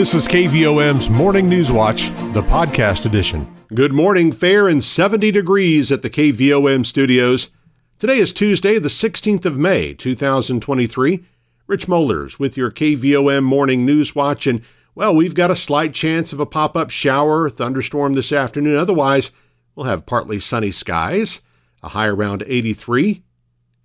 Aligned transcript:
This 0.00 0.14
is 0.14 0.26
KVOM's 0.28 1.10
Morning 1.10 1.46
News 1.46 1.70
Watch, 1.70 2.08
the 2.32 2.42
podcast 2.42 3.04
edition. 3.04 3.54
Good 3.74 3.92
morning, 3.92 4.32
fair 4.32 4.66
and 4.66 4.82
70 4.82 5.30
degrees 5.30 5.92
at 5.92 6.00
the 6.00 6.08
KVOM 6.08 6.86
studios. 6.86 7.50
Today 7.98 8.16
is 8.16 8.32
Tuesday, 8.32 8.78
the 8.78 8.88
16th 8.88 9.44
of 9.44 9.58
May, 9.58 9.92
2023. 9.92 11.26
Rich 11.66 11.86
Mollers 11.86 12.38
with 12.38 12.56
your 12.56 12.70
KVOM 12.70 13.42
Morning 13.42 13.84
News 13.84 14.14
Watch, 14.14 14.46
and 14.46 14.62
well, 14.94 15.14
we've 15.14 15.34
got 15.34 15.50
a 15.50 15.54
slight 15.54 15.92
chance 15.92 16.32
of 16.32 16.40
a 16.40 16.46
pop 16.46 16.78
up 16.78 16.88
shower, 16.88 17.50
thunderstorm 17.50 18.14
this 18.14 18.32
afternoon. 18.32 18.76
Otherwise, 18.76 19.32
we'll 19.74 19.84
have 19.84 20.06
partly 20.06 20.40
sunny 20.40 20.70
skies, 20.70 21.42
a 21.82 21.88
high 21.88 22.06
around 22.06 22.42
83. 22.46 23.22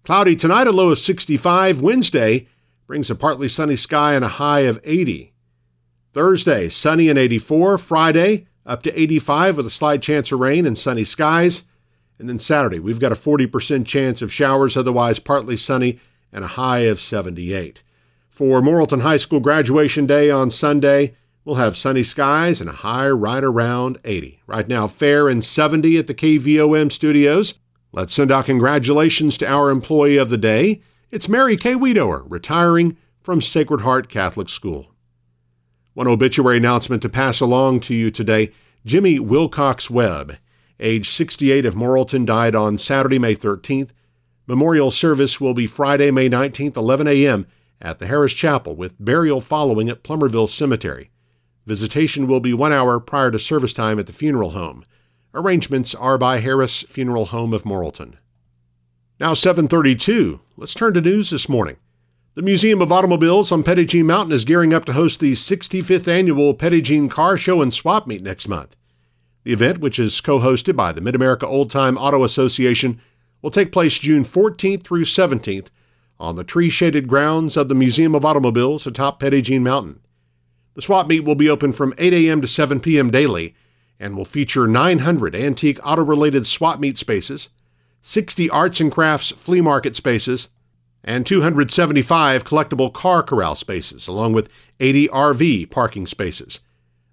Cloudy 0.05 0.37
tonight, 0.37 0.67
a 0.67 0.71
low 0.71 0.91
of 0.91 0.97
65. 0.97 1.81
Wednesday 1.81 2.47
brings 2.87 3.11
a 3.11 3.15
partly 3.15 3.49
sunny 3.49 3.75
sky 3.75 4.13
and 4.13 4.23
a 4.23 4.29
high 4.29 4.61
of 4.61 4.79
80. 4.85 5.33
Thursday, 6.15 6.69
sunny 6.69 7.09
and 7.09 7.19
84. 7.19 7.77
Friday, 7.77 8.47
up 8.65 8.81
to 8.83 8.99
85 8.99 9.57
with 9.57 9.65
a 9.65 9.69
slight 9.69 10.01
chance 10.01 10.31
of 10.31 10.39
rain 10.39 10.65
and 10.65 10.77
sunny 10.77 11.03
skies. 11.03 11.65
And 12.17 12.29
then 12.29 12.39
Saturday, 12.39 12.79
we've 12.79 13.01
got 13.01 13.11
a 13.11 13.15
40% 13.15 13.85
chance 13.85 14.21
of 14.21 14.31
showers, 14.31 14.77
otherwise 14.77 15.19
partly 15.19 15.57
sunny 15.57 15.99
and 16.31 16.45
a 16.45 16.55
high 16.55 16.79
of 16.79 17.01
78. 17.01 17.83
For 18.29 18.61
Morrilton 18.61 19.01
High 19.01 19.17
School 19.17 19.41
graduation 19.41 20.05
day 20.05 20.31
on 20.31 20.49
Sunday, 20.49 21.17
we'll 21.43 21.57
have 21.57 21.75
sunny 21.75 22.05
skies 22.05 22.61
and 22.61 22.69
a 22.69 22.73
high 22.73 23.09
right 23.09 23.43
around 23.43 23.97
80. 24.05 24.39
Right 24.47 24.69
now, 24.69 24.87
fair 24.87 25.27
and 25.27 25.43
70 25.43 25.97
at 25.97 26.07
the 26.07 26.15
KVOM 26.15 26.93
studios. 26.93 27.59
Let's 27.91 28.13
send 28.13 28.31
our 28.31 28.41
congratulations 28.41 29.37
to 29.39 29.51
our 29.51 29.69
employee 29.69 30.15
of 30.15 30.29
the 30.29 30.37
day. 30.37 30.81
It's 31.11 31.27
Mary 31.27 31.57
K. 31.57 31.73
Wiedower, 31.73 32.23
retiring 32.29 32.95
from 33.21 33.41
Sacred 33.41 33.81
Heart 33.81 34.07
Catholic 34.07 34.47
School. 34.47 34.94
One 35.95 36.09
obituary 36.09 36.57
announcement 36.57 37.01
to 37.03 37.09
pass 37.09 37.39
along 37.39 37.79
to 37.81 37.95
you 37.95 38.11
today 38.11 38.51
Jimmy 38.85 39.17
Wilcox 39.17 39.89
Webb, 39.89 40.37
age 40.77 41.09
68 41.09 41.65
of 41.65 41.75
Morrilton, 41.75 42.25
died 42.25 42.53
on 42.53 42.77
Saturday, 42.77 43.17
May 43.17 43.33
13th. 43.33 43.91
Memorial 44.45 44.91
service 44.91 45.39
will 45.39 45.53
be 45.53 45.65
Friday, 45.67 46.11
May 46.11 46.29
19th, 46.29 46.75
11 46.75 47.07
a.m. 47.07 47.47
at 47.81 47.99
the 47.99 48.07
Harris 48.07 48.33
Chapel, 48.33 48.75
with 48.75 49.03
burial 49.03 49.39
following 49.39 49.87
at 49.87 50.03
Plumerville 50.03 50.49
Cemetery. 50.49 51.11
Visitation 51.65 52.27
will 52.27 52.41
be 52.41 52.53
one 52.53 52.73
hour 52.73 52.99
prior 52.99 53.31
to 53.31 53.39
service 53.39 53.71
time 53.71 53.97
at 53.97 54.05
the 54.05 54.11
funeral 54.11 54.49
home. 54.49 54.83
Arrangements 55.33 55.95
are 55.95 56.17
by 56.17 56.39
Harris 56.39 56.81
Funeral 56.83 57.27
Home 57.27 57.53
of 57.53 57.63
Morrilton. 57.63 58.15
Now 59.17 59.33
732. 59.33 60.41
Let's 60.57 60.73
turn 60.73 60.93
to 60.95 61.01
news 61.01 61.29
this 61.29 61.47
morning. 61.47 61.77
The 62.35 62.41
Museum 62.41 62.81
of 62.81 62.91
Automobiles 62.91 63.49
on 63.53 63.63
Jean 63.63 64.07
Mountain 64.07 64.35
is 64.35 64.43
gearing 64.43 64.73
up 64.73 64.83
to 64.85 64.91
host 64.91 65.21
the 65.21 65.31
65th 65.31 66.05
annual 66.05 66.53
Jean 66.53 67.07
Car 67.07 67.37
Show 67.37 67.61
and 67.61 67.73
Swap 67.73 68.07
Meet 68.07 68.23
next 68.23 68.49
month. 68.49 68.75
The 69.45 69.53
event, 69.53 69.79
which 69.79 69.97
is 69.97 70.19
co 70.19 70.39
hosted 70.39 70.75
by 70.75 70.91
the 70.91 70.99
Mid 70.99 71.15
America 71.15 71.47
Old 71.47 71.69
Time 71.69 71.97
Auto 71.97 72.25
Association, 72.25 72.99
will 73.41 73.51
take 73.51 73.71
place 73.71 73.97
June 73.99 74.25
14th 74.25 74.83
through 74.83 75.05
17th 75.05 75.67
on 76.19 76.35
the 76.35 76.43
tree 76.43 76.69
shaded 76.69 77.07
grounds 77.07 77.55
of 77.55 77.69
the 77.69 77.73
Museum 77.73 78.13
of 78.13 78.25
Automobiles 78.25 78.85
atop 78.85 79.23
Jean 79.23 79.63
Mountain. 79.63 80.01
The 80.73 80.81
swap 80.81 81.07
meet 81.07 81.23
will 81.23 81.35
be 81.35 81.49
open 81.49 81.71
from 81.71 81.93
8 81.97 82.11
a.m. 82.11 82.41
to 82.41 82.49
7 82.49 82.81
p.m. 82.81 83.11
daily 83.11 83.55
and 83.97 84.17
will 84.17 84.25
feature 84.25 84.67
900 84.67 85.35
antique 85.35 85.79
auto 85.85 86.03
related 86.03 86.45
swap 86.45 86.81
meet 86.81 86.97
spaces, 86.97 87.47
60 88.01 88.49
arts 88.49 88.81
and 88.81 88.91
crafts 88.91 89.31
flea 89.31 89.61
market 89.61 89.95
spaces, 89.95 90.49
and 91.05 91.25
275 91.25 92.43
collectible 92.43 92.91
car 92.91 93.21
corral 93.21 93.55
spaces, 93.55 94.07
along 94.07 94.33
with 94.33 94.49
80 94.79 95.07
RV 95.09 95.69
parking 95.69 96.07
spaces. 96.07 96.59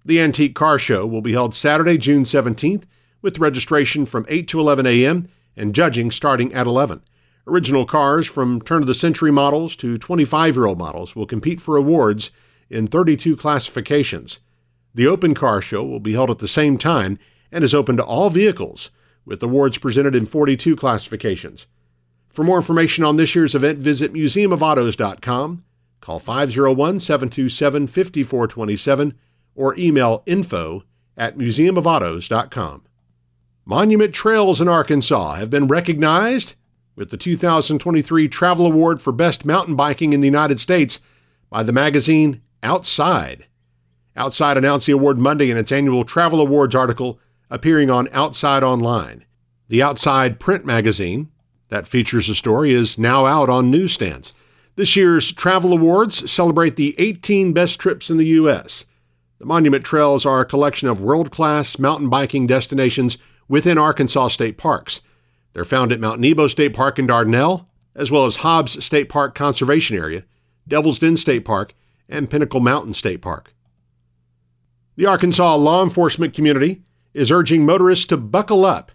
The 0.03 0.19
Antique 0.19 0.55
Car 0.55 0.79
Show 0.79 1.05
will 1.05 1.21
be 1.21 1.31
held 1.31 1.55
Saturday, 1.55 1.97
June 1.97 2.23
17th, 2.23 2.83
with 3.21 3.39
registration 3.39 4.05
from 4.05 4.25
8 4.27 4.47
to 4.49 4.59
11 4.59 4.85
a.m. 4.87 5.29
and 5.55 5.75
judging 5.75 6.11
starting 6.11 6.51
at 6.53 6.67
11. 6.67 7.01
Original 7.45 7.85
cars 7.85 8.27
from 8.27 8.61
turn 8.61 8.81
of 8.81 8.87
the 8.87 8.95
century 8.95 9.31
models 9.31 9.75
to 9.77 9.97
25 9.97 10.55
year 10.55 10.65
old 10.65 10.79
models 10.79 11.15
will 11.15 11.25
compete 11.25 11.61
for 11.61 11.77
awards 11.77 12.31
in 12.69 12.87
32 12.87 13.35
classifications. 13.35 14.39
The 14.95 15.07
Open 15.07 15.33
Car 15.33 15.61
Show 15.61 15.83
will 15.83 15.99
be 15.99 16.13
held 16.13 16.31
at 16.31 16.39
the 16.39 16.47
same 16.47 16.77
time 16.77 17.19
and 17.51 17.63
is 17.63 17.73
open 17.73 17.95
to 17.97 18.03
all 18.03 18.29
vehicles, 18.29 18.89
with 19.25 19.43
awards 19.43 19.77
presented 19.77 20.15
in 20.15 20.25
42 20.25 20.75
classifications. 20.75 21.67
For 22.33 22.43
more 22.43 22.57
information 22.57 23.03
on 23.03 23.17
this 23.17 23.35
year's 23.35 23.53
event, 23.53 23.77
visit 23.77 24.11
museumofautos.com, 24.11 25.63
call 26.01 26.19
501 26.19 26.99
727 26.99 27.85
5427, 27.85 29.13
or 29.53 29.77
email 29.77 30.23
info 30.25 30.83
at 31.15 31.37
museumofautos.com. 31.37 32.85
Monument 33.65 34.13
Trails 34.15 34.59
in 34.59 34.67
Arkansas 34.67 35.35
have 35.35 35.51
been 35.51 35.67
recognized 35.67 36.55
with 36.95 37.11
the 37.11 37.17
2023 37.17 38.27
Travel 38.27 38.65
Award 38.65 38.99
for 38.99 39.13
Best 39.13 39.45
Mountain 39.45 39.75
Biking 39.75 40.11
in 40.11 40.21
the 40.21 40.27
United 40.27 40.59
States 40.59 40.99
by 41.51 41.61
the 41.61 41.71
magazine 41.71 42.41
Outside. 42.63 43.45
Outside 44.15 44.57
announced 44.57 44.87
the 44.87 44.93
award 44.93 45.19
Monday 45.19 45.51
in 45.51 45.57
its 45.57 45.71
annual 45.71 46.03
Travel 46.03 46.41
Awards 46.41 46.73
article 46.73 47.19
appearing 47.51 47.91
on 47.91 48.09
Outside 48.11 48.63
Online. 48.63 49.23
The 49.67 49.83
Outside 49.83 50.39
print 50.39 50.65
magazine 50.65 51.29
that 51.73 51.87
features 51.87 52.29
a 52.29 52.35
story 52.35 52.71
is 52.71 52.99
now 52.99 53.25
out 53.25 53.49
on 53.49 53.71
newsstands. 53.71 54.35
This 54.75 54.95
year's 54.95 55.31
Travel 55.31 55.73
Awards 55.73 56.29
celebrate 56.31 56.75
the 56.75 56.93
18 56.99 57.51
best 57.51 57.79
trips 57.79 58.11
in 58.11 58.17
the 58.17 58.27
U.S. 58.27 58.85
The 59.39 59.47
Monument 59.47 59.83
Trails 59.83 60.23
are 60.23 60.39
a 60.39 60.45
collection 60.45 60.87
of 60.87 61.01
world 61.01 61.31
class 61.31 61.79
mountain 61.79 62.09
biking 62.09 62.45
destinations 62.45 63.17
within 63.47 63.79
Arkansas 63.79 64.27
state 64.27 64.55
parks. 64.55 65.01
They're 65.53 65.65
found 65.65 65.91
at 65.91 65.99
Mount 65.99 66.19
Nebo 66.19 66.47
State 66.47 66.75
Park 66.75 66.99
in 66.99 67.07
Dardanelle, 67.07 67.65
as 67.95 68.11
well 68.11 68.27
as 68.27 68.35
Hobbs 68.35 68.85
State 68.85 69.09
Park 69.09 69.33
Conservation 69.33 69.97
Area, 69.97 70.25
Devil's 70.67 70.99
Den 70.99 71.17
State 71.17 71.43
Park, 71.43 71.73
and 72.07 72.29
Pinnacle 72.29 72.59
Mountain 72.59 72.93
State 72.93 73.23
Park. 73.23 73.51
The 74.95 75.07
Arkansas 75.07 75.55
law 75.55 75.83
enforcement 75.83 76.35
community 76.35 76.83
is 77.15 77.31
urging 77.31 77.65
motorists 77.65 78.05
to 78.05 78.17
buckle 78.17 78.63
up 78.63 78.91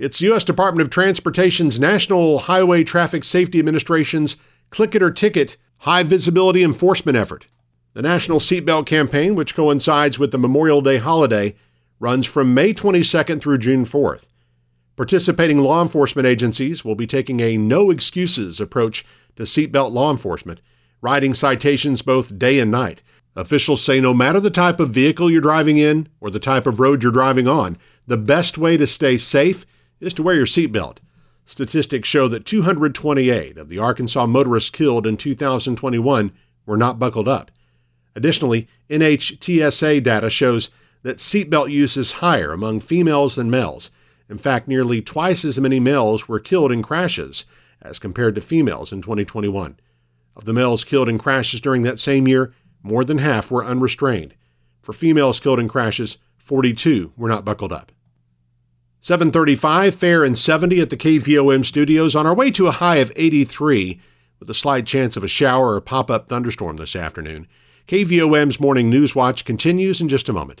it's 0.00 0.22
U.S. 0.22 0.44
Department 0.44 0.80
of 0.80 0.88
Transportation's 0.88 1.78
National 1.78 2.38
Highway 2.38 2.84
Traffic 2.84 3.22
Safety 3.22 3.58
Administration's 3.58 4.38
Click 4.70 4.94
It 4.94 5.02
or 5.02 5.10
Ticket 5.10 5.58
high 5.80 6.02
visibility 6.02 6.62
enforcement 6.62 7.18
effort. 7.18 7.46
The 7.92 8.00
National 8.00 8.38
Seatbelt 8.38 8.86
Campaign, 8.86 9.34
which 9.34 9.54
coincides 9.54 10.18
with 10.18 10.30
the 10.30 10.38
Memorial 10.38 10.80
Day 10.80 10.96
holiday, 10.96 11.54
runs 11.98 12.24
from 12.24 12.54
May 12.54 12.72
22nd 12.72 13.42
through 13.42 13.58
June 13.58 13.84
4th. 13.84 14.26
Participating 14.96 15.58
law 15.58 15.82
enforcement 15.82 16.26
agencies 16.26 16.82
will 16.82 16.94
be 16.94 17.06
taking 17.06 17.40
a 17.40 17.58
no 17.58 17.90
excuses 17.90 18.58
approach 18.58 19.04
to 19.36 19.42
seatbelt 19.42 19.92
law 19.92 20.10
enforcement, 20.10 20.62
writing 21.02 21.34
citations 21.34 22.00
both 22.00 22.38
day 22.38 22.58
and 22.58 22.70
night. 22.70 23.02
Officials 23.36 23.82
say 23.82 24.00
no 24.00 24.14
matter 24.14 24.40
the 24.40 24.48
type 24.48 24.80
of 24.80 24.88
vehicle 24.88 25.30
you're 25.30 25.42
driving 25.42 25.76
in 25.76 26.08
or 26.22 26.30
the 26.30 26.40
type 26.40 26.66
of 26.66 26.80
road 26.80 27.02
you're 27.02 27.12
driving 27.12 27.46
on, 27.46 27.76
the 28.06 28.16
best 28.16 28.56
way 28.56 28.78
to 28.78 28.86
stay 28.86 29.18
safe 29.18 29.66
is 30.00 30.14
to 30.14 30.22
wear 30.22 30.34
your 30.34 30.46
seatbelt. 30.46 30.98
Statistics 31.44 32.08
show 32.08 32.28
that 32.28 32.44
228 32.44 33.58
of 33.58 33.68
the 33.68 33.78
Arkansas 33.78 34.26
motorists 34.26 34.70
killed 34.70 35.06
in 35.06 35.16
2021 35.16 36.32
were 36.64 36.76
not 36.76 36.98
buckled 36.98 37.28
up. 37.28 37.50
Additionally, 38.14 38.68
NHTSA 38.88 40.02
data 40.02 40.30
shows 40.30 40.70
that 41.02 41.18
seatbelt 41.18 41.70
use 41.70 41.96
is 41.96 42.12
higher 42.12 42.52
among 42.52 42.80
females 42.80 43.36
than 43.36 43.50
males. 43.50 43.90
In 44.28 44.38
fact, 44.38 44.68
nearly 44.68 45.02
twice 45.02 45.44
as 45.44 45.58
many 45.58 45.80
males 45.80 46.28
were 46.28 46.40
killed 46.40 46.70
in 46.70 46.82
crashes 46.82 47.44
as 47.82 47.98
compared 47.98 48.34
to 48.34 48.40
females 48.40 48.92
in 48.92 49.02
2021. 49.02 49.78
Of 50.36 50.44
the 50.44 50.52
males 50.52 50.84
killed 50.84 51.08
in 51.08 51.18
crashes 51.18 51.60
during 51.60 51.82
that 51.82 51.98
same 51.98 52.28
year, 52.28 52.52
more 52.82 53.04
than 53.04 53.18
half 53.18 53.50
were 53.50 53.64
unrestrained. 53.64 54.34
For 54.80 54.92
females 54.92 55.40
killed 55.40 55.58
in 55.58 55.68
crashes, 55.68 56.18
42 56.38 57.12
were 57.16 57.28
not 57.28 57.44
buckled 57.44 57.72
up. 57.72 57.92
735, 59.02 59.94
fair 59.94 60.22
and 60.22 60.38
70 60.38 60.78
at 60.78 60.90
the 60.90 60.96
KVOM 60.96 61.64
studios 61.64 62.14
on 62.14 62.26
our 62.26 62.34
way 62.34 62.50
to 62.50 62.66
a 62.66 62.72
high 62.72 62.96
of 62.96 63.10
83 63.16 63.98
with 64.38 64.50
a 64.50 64.54
slight 64.54 64.86
chance 64.86 65.16
of 65.16 65.24
a 65.24 65.28
shower 65.28 65.74
or 65.74 65.80
pop 65.80 66.10
up 66.10 66.28
thunderstorm 66.28 66.76
this 66.76 66.94
afternoon. 66.94 67.46
KVOM's 67.88 68.60
Morning 68.60 68.90
News 68.90 69.14
Watch 69.14 69.46
continues 69.46 70.02
in 70.02 70.08
just 70.10 70.28
a 70.28 70.34
moment. 70.34 70.60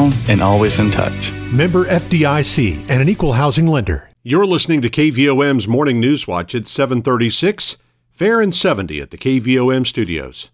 and 0.29 0.41
always 0.41 0.79
in 0.79 0.89
touch. 0.91 1.31
Member 1.51 1.85
FDIC 1.85 2.85
and 2.89 3.01
an 3.01 3.09
equal 3.09 3.33
housing 3.33 3.67
lender. 3.67 4.09
You're 4.23 4.45
listening 4.45 4.81
to 4.81 4.89
KVOM's 4.89 5.67
Morning 5.67 5.99
News 5.99 6.27
Watch 6.27 6.55
at 6.55 6.67
736, 6.67 7.77
fair 8.11 8.39
and 8.39 8.53
70 8.53 9.01
at 9.01 9.11
the 9.11 9.17
KVOM 9.17 9.85
studios. 9.85 10.51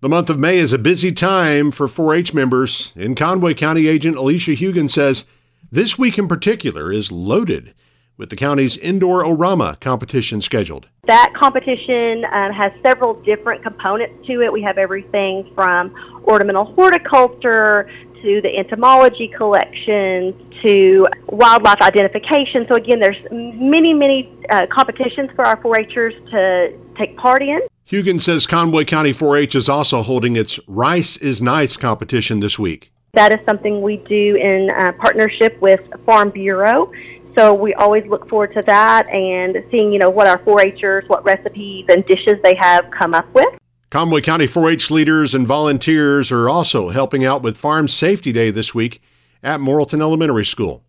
The 0.00 0.10
month 0.10 0.28
of 0.28 0.38
May 0.38 0.58
is 0.58 0.74
a 0.74 0.78
busy 0.78 1.10
time 1.10 1.70
for 1.70 1.88
4 1.88 2.14
H 2.14 2.34
members. 2.34 2.92
In 2.96 3.14
Conway 3.14 3.54
County 3.54 3.88
agent 3.88 4.16
Alicia 4.16 4.50
Hugan 4.50 4.90
says 4.90 5.26
this 5.72 5.98
week 5.98 6.18
in 6.18 6.28
particular 6.28 6.92
is 6.92 7.10
loaded 7.10 7.74
with 8.16 8.30
the 8.30 8.36
county's 8.36 8.76
indoor 8.76 9.22
orama 9.22 9.78
competition 9.80 10.40
scheduled. 10.40 10.88
That 11.06 11.32
competition 11.34 12.24
um, 12.32 12.52
has 12.52 12.72
several 12.82 13.14
different 13.22 13.62
components 13.62 14.26
to 14.26 14.42
it. 14.42 14.52
We 14.52 14.62
have 14.62 14.78
everything 14.78 15.50
from 15.54 15.94
ornamental 16.24 16.64
horticulture 16.74 17.90
to 18.22 18.40
the 18.40 18.56
entomology 18.56 19.28
collections 19.28 20.34
to 20.62 21.06
wildlife 21.28 21.80
identification. 21.80 22.66
So 22.68 22.74
again, 22.74 23.00
there's 23.00 23.22
many, 23.30 23.94
many 23.94 24.32
uh, 24.50 24.66
competitions 24.66 25.30
for 25.34 25.44
our 25.44 25.56
4-Hers 25.62 26.14
to 26.30 26.78
take 26.96 27.16
part 27.16 27.42
in. 27.42 27.60
Hugan 27.88 28.20
says 28.20 28.46
Conway 28.46 28.84
County 28.84 29.12
4-H 29.12 29.54
is 29.54 29.68
also 29.68 30.02
holding 30.02 30.34
its 30.34 30.58
Rice 30.66 31.16
is 31.16 31.40
Nice 31.40 31.76
competition 31.76 32.40
this 32.40 32.58
week. 32.58 32.90
That 33.12 33.32
is 33.32 33.44
something 33.46 33.80
we 33.80 33.98
do 33.98 34.36
in 34.36 34.70
uh, 34.70 34.92
partnership 34.92 35.58
with 35.60 35.80
Farm 36.04 36.30
Bureau. 36.30 36.92
So 37.36 37.54
we 37.54 37.74
always 37.74 38.04
look 38.06 38.28
forward 38.28 38.54
to 38.54 38.62
that 38.62 39.08
and 39.10 39.62
seeing, 39.70 39.92
you 39.92 39.98
know, 39.98 40.10
what 40.10 40.26
our 40.26 40.38
4-Hers, 40.38 41.04
what 41.08 41.24
recipes 41.24 41.84
and 41.88 42.04
dishes 42.06 42.40
they 42.42 42.54
have 42.54 42.90
come 42.90 43.14
up 43.14 43.32
with. 43.34 43.48
Conway 43.88 44.20
County 44.20 44.46
4-H 44.46 44.90
leaders 44.90 45.32
and 45.32 45.46
volunteers 45.46 46.32
are 46.32 46.48
also 46.48 46.88
helping 46.88 47.24
out 47.24 47.42
with 47.42 47.56
Farm 47.56 47.86
Safety 47.86 48.32
Day 48.32 48.50
this 48.50 48.74
week 48.74 49.00
at 49.44 49.60
Morrilton 49.60 50.00
Elementary 50.00 50.44
School. 50.44 50.82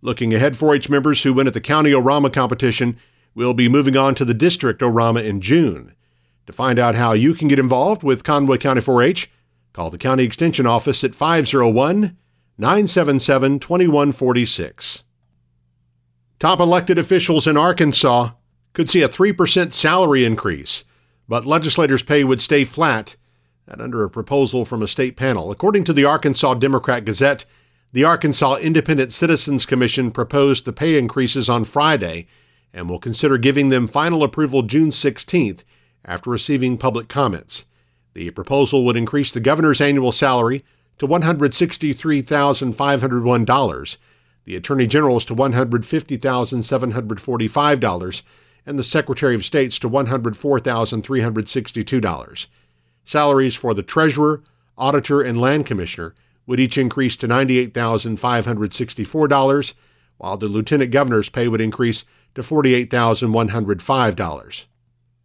Looking 0.00 0.34
ahead, 0.34 0.54
4-H 0.54 0.88
members 0.88 1.22
who 1.22 1.32
win 1.32 1.46
at 1.46 1.54
the 1.54 1.60
county 1.60 1.92
Orama 1.92 2.32
competition 2.32 2.98
will 3.36 3.54
be 3.54 3.68
moving 3.68 3.96
on 3.96 4.16
to 4.16 4.24
the 4.24 4.34
district 4.34 4.80
Orama 4.80 5.24
in 5.24 5.40
June. 5.40 5.94
To 6.48 6.52
find 6.52 6.80
out 6.80 6.96
how 6.96 7.12
you 7.12 7.34
can 7.34 7.46
get 7.46 7.60
involved 7.60 8.02
with 8.02 8.24
Conway 8.24 8.58
County 8.58 8.80
4-H, 8.80 9.30
call 9.72 9.90
the 9.90 9.96
county 9.96 10.24
extension 10.24 10.66
office 10.66 11.04
at 11.04 11.14
501 11.14 12.16
977 12.58 13.60
2146. 13.60 15.04
Top 16.40 16.58
elected 16.58 16.98
officials 16.98 17.46
in 17.46 17.56
Arkansas 17.56 18.30
could 18.72 18.90
see 18.90 19.02
a 19.02 19.08
3% 19.08 19.72
salary 19.72 20.24
increase, 20.24 20.84
but 21.28 21.46
legislators' 21.46 22.02
pay 22.02 22.24
would 22.24 22.40
stay 22.40 22.64
flat 22.64 23.14
and 23.66 23.80
under 23.80 24.04
a 24.04 24.10
proposal 24.10 24.64
from 24.64 24.82
a 24.82 24.88
state 24.88 25.16
panel. 25.16 25.50
According 25.50 25.84
to 25.84 25.92
the 25.92 26.04
Arkansas 26.04 26.54
Democrat 26.54 27.04
Gazette, 27.04 27.44
the 27.92 28.04
Arkansas 28.04 28.56
Independent 28.56 29.12
Citizens 29.12 29.66
Commission 29.66 30.10
proposed 30.10 30.64
the 30.64 30.72
pay 30.72 30.98
increases 30.98 31.48
on 31.48 31.62
Friday 31.64 32.26
and 32.72 32.88
will 32.88 32.98
consider 32.98 33.38
giving 33.38 33.68
them 33.68 33.86
final 33.86 34.24
approval 34.24 34.62
June 34.62 34.88
16th 34.88 35.62
after 36.04 36.30
receiving 36.30 36.78
public 36.78 37.08
comments. 37.08 37.66
The 38.14 38.30
proposal 38.30 38.84
would 38.84 38.96
increase 38.96 39.30
the 39.30 39.38
governor's 39.40 39.80
annual 39.80 40.10
salary 40.12 40.64
to 40.98 41.06
$163,501 41.06 43.98
the 44.44 44.56
Attorney 44.56 44.86
General's 44.86 45.24
to 45.26 45.34
$150,745, 45.34 48.22
and 48.64 48.78
the 48.78 48.84
Secretary 48.84 49.34
of 49.34 49.44
State's 49.44 49.80
to 49.80 49.90
$104,362. 49.90 52.46
Salaries 53.04 53.56
for 53.56 53.74
the 53.74 53.82
Treasurer, 53.82 54.44
Auditor, 54.78 55.20
and 55.20 55.40
Land 55.40 55.66
Commissioner 55.66 56.14
would 56.46 56.60
each 56.60 56.78
increase 56.78 57.16
to 57.16 57.26
$98,564, 57.28 59.74
while 60.18 60.36
the 60.36 60.48
Lieutenant 60.48 60.90
Governor's 60.90 61.28
pay 61.28 61.46
would 61.48 61.60
increase 61.60 62.04
to 62.34 62.42
$48,105. 62.42 64.66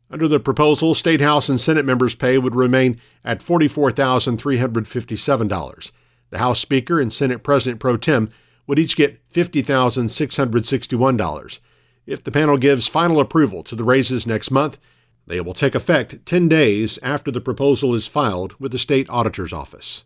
Under 0.10 0.28
the 0.28 0.40
proposal, 0.40 0.96
State 0.96 1.22
House 1.22 1.50
and 1.50 1.60
Senate 1.60 1.86
members' 1.86 2.16
pay 2.16 2.38
would 2.38 2.56
remain 2.56 3.02
at 3.26 3.42
$44,357. 3.42 5.92
The 6.30 6.38
House 6.38 6.60
Speaker 6.60 7.00
and 7.00 7.12
Senate 7.12 7.42
President 7.44 7.80
pro 7.80 7.98
tem 7.98 8.30
would 8.66 8.80
each 8.80 8.96
get 8.96 9.20
$50,661. 9.32 11.60
If 12.08 12.24
the 12.24 12.32
panel 12.32 12.58
gives 12.58 12.88
final 12.88 13.20
approval 13.20 13.64
to 13.64 13.76
the 13.76 13.84
raises 13.84 14.26
next 14.26 14.50
month, 14.50 14.80
they 15.28 15.42
will 15.42 15.54
take 15.54 15.76
effect 15.76 16.26
10 16.26 16.48
days 16.48 16.98
after 17.04 17.32
the 17.32 17.42
proposal 17.42 17.94
is 17.94 18.08
filed 18.08 18.58
with 18.62 18.72
the 18.72 18.80
state 18.80 19.10
auditor's 19.10 19.52
office. 19.52 20.06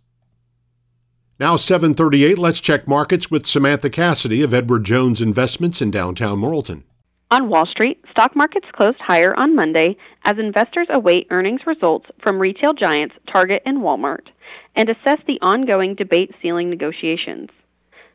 Now 1.39 1.57
738, 1.57 2.39
let's 2.39 2.59
check 2.59 2.87
markets 2.87 3.29
with 3.29 3.45
Samantha 3.45 3.91
Cassidy 3.91 4.41
of 4.41 4.51
Edward 4.51 4.83
Jones 4.83 5.21
Investments 5.21 5.79
in 5.79 5.91
downtown 5.91 6.39
Morrilton. 6.39 6.83
On 7.29 7.49
Wall 7.49 7.67
Street, 7.67 8.03
stock 8.09 8.35
markets 8.35 8.67
closed 8.73 8.99
higher 8.99 9.39
on 9.39 9.55
Monday 9.55 9.95
as 10.23 10.39
investors 10.39 10.87
await 10.89 11.27
earnings 11.29 11.67
results 11.67 12.09
from 12.19 12.39
retail 12.39 12.73
giants 12.73 13.15
Target 13.31 13.61
and 13.63 13.77
Walmart 13.77 14.27
and 14.75 14.89
assess 14.89 15.19
the 15.27 15.39
ongoing 15.41 15.93
debate 15.93 16.33
ceiling 16.41 16.71
negotiations. 16.71 17.49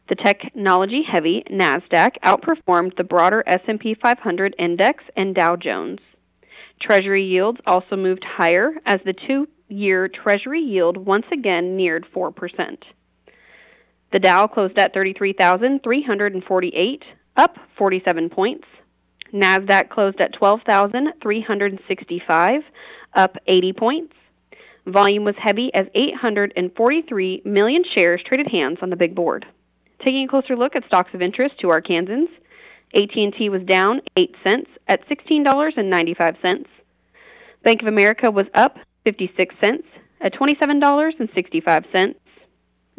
The 0.08 0.14
technology-heavy 0.14 1.46
Nasdaq 1.50 2.12
outperformed 2.24 2.96
the 2.96 3.02
broader 3.02 3.42
S&P 3.46 3.94
500 3.94 4.54
index 4.58 5.02
and 5.16 5.34
Dow 5.34 5.56
Jones. 5.56 5.98
Treasury 6.80 7.24
yields 7.24 7.60
also 7.66 7.96
moved 7.96 8.24
higher 8.24 8.74
as 8.84 9.00
the 9.04 9.14
2-year 9.14 10.06
Treasury 10.08 10.60
yield 10.60 10.96
once 10.96 11.26
again 11.32 11.76
neared 11.76 12.06
4%. 12.14 12.78
The 14.12 14.20
Dow 14.20 14.46
closed 14.46 14.78
at 14.78 14.94
33,348, 14.94 17.04
up 17.36 17.58
47 17.76 18.30
points. 18.30 18.64
Nasdaq 19.32 19.90
closed 19.90 20.20
at 20.20 20.32
12,365, 20.34 22.62
up 23.14 23.36
80 23.48 23.72
points. 23.72 24.14
Volume 24.86 25.24
was 25.24 25.34
heavy 25.36 25.74
as 25.74 25.88
843 25.96 27.42
million 27.44 27.82
shares 27.92 28.22
traded 28.24 28.46
hands 28.46 28.78
on 28.82 28.90
the 28.90 28.96
big 28.96 29.16
board. 29.16 29.44
Taking 30.04 30.26
a 30.26 30.28
closer 30.28 30.56
look 30.56 30.76
at 30.76 30.84
stocks 30.86 31.14
of 31.14 31.22
interest 31.22 31.58
to 31.60 31.68
Arkansans, 31.68 32.28
AT&T 32.94 33.48
was 33.48 33.62
down 33.62 34.02
8 34.16 34.36
cents 34.44 34.68
at 34.88 35.08
$16.95. 35.08 36.66
Bank 37.62 37.80
of 37.82 37.88
America 37.88 38.30
was 38.30 38.46
up 38.54 38.76
56 39.04 39.54
cents 39.60 39.86
at 40.20 40.34
$27.65. 40.34 42.14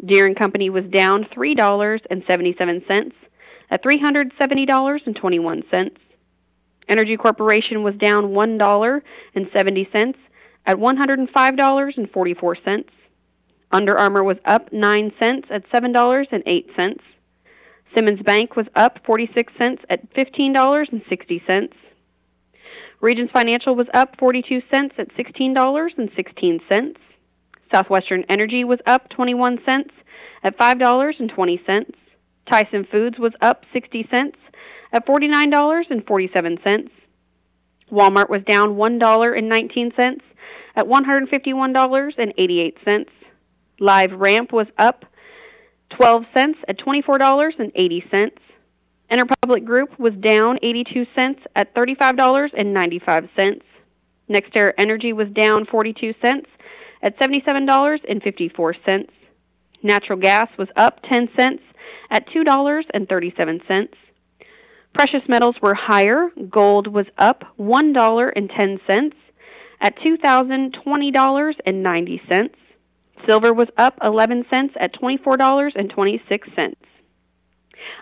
Deere 0.04 0.32
& 0.34 0.36
Company 0.36 0.70
was 0.70 0.84
down 0.84 1.24
$3.77 1.24 3.12
at 3.70 3.82
$370.21. 3.82 5.90
Entergy 6.88 7.18
Corporation 7.18 7.82
was 7.82 7.96
down 7.96 8.32
$1.70 8.32 10.14
at 10.66 10.76
$105.44. 10.76 12.84
Under 13.70 13.98
Armour 13.98 14.24
was 14.24 14.38
up 14.44 14.72
9 14.72 15.12
cents 15.20 15.48
at 15.50 15.68
$7.08. 15.70 17.00
Simmons 17.94 18.22
Bank 18.22 18.56
was 18.56 18.66
up 18.74 18.98
46 19.04 19.52
cents 19.60 19.82
at 19.90 20.12
$15.60. 20.14 21.68
Regions 23.00 23.30
Financial 23.32 23.74
was 23.74 23.86
up 23.94 24.16
42 24.18 24.60
cents 24.72 24.94
at 24.98 25.08
$16.16. 25.14 26.96
Southwestern 27.72 28.24
Energy 28.28 28.64
was 28.64 28.80
up 28.86 29.08
21 29.10 29.58
cents 29.64 29.94
at 30.42 30.58
$5.20. 30.58 31.94
Tyson 32.50 32.86
Foods 32.90 33.18
was 33.18 33.32
up 33.40 33.64
60 33.72 34.08
cents 34.12 34.36
at 34.92 35.06
$49.47. 35.06 36.90
Walmart 37.92 38.28
was 38.28 38.42
down 38.44 38.76
$1.19 38.76 40.20
at 40.76 40.86
$151.88. 40.86 43.06
LiveRamp 43.80 44.52
was 44.52 44.66
up 44.78 45.04
12 45.90 46.24
cents 46.34 46.58
at 46.68 46.78
$24.80. 46.78 48.30
Interpublic 49.10 49.64
Group 49.64 49.98
was 49.98 50.12
down 50.20 50.58
82 50.62 51.06
cents 51.18 51.40
at 51.56 51.74
$35.95. 51.74 53.62
NextEra 54.28 54.74
Energy 54.76 55.14
was 55.14 55.28
down 55.30 55.64
42 55.66 56.14
cents 56.22 56.46
at 57.02 57.18
$77.54. 57.18 59.08
Natural 59.82 60.18
gas 60.18 60.48
was 60.58 60.68
up 60.76 61.00
10 61.10 61.30
cents 61.38 61.62
at 62.10 62.28
$2.37. 62.28 63.88
Precious 64.94 65.22
metals 65.28 65.56
were 65.62 65.74
higher. 65.74 66.28
Gold 66.50 66.88
was 66.88 67.06
up 67.16 67.44
$1.10 67.58 69.12
at 69.80 69.96
$2,020.90. 69.98 72.50
Silver 73.26 73.52
was 73.52 73.68
up 73.76 73.98
11 74.02 74.44
cents 74.50 74.74
at 74.80 74.94
$24.26. 74.94 76.74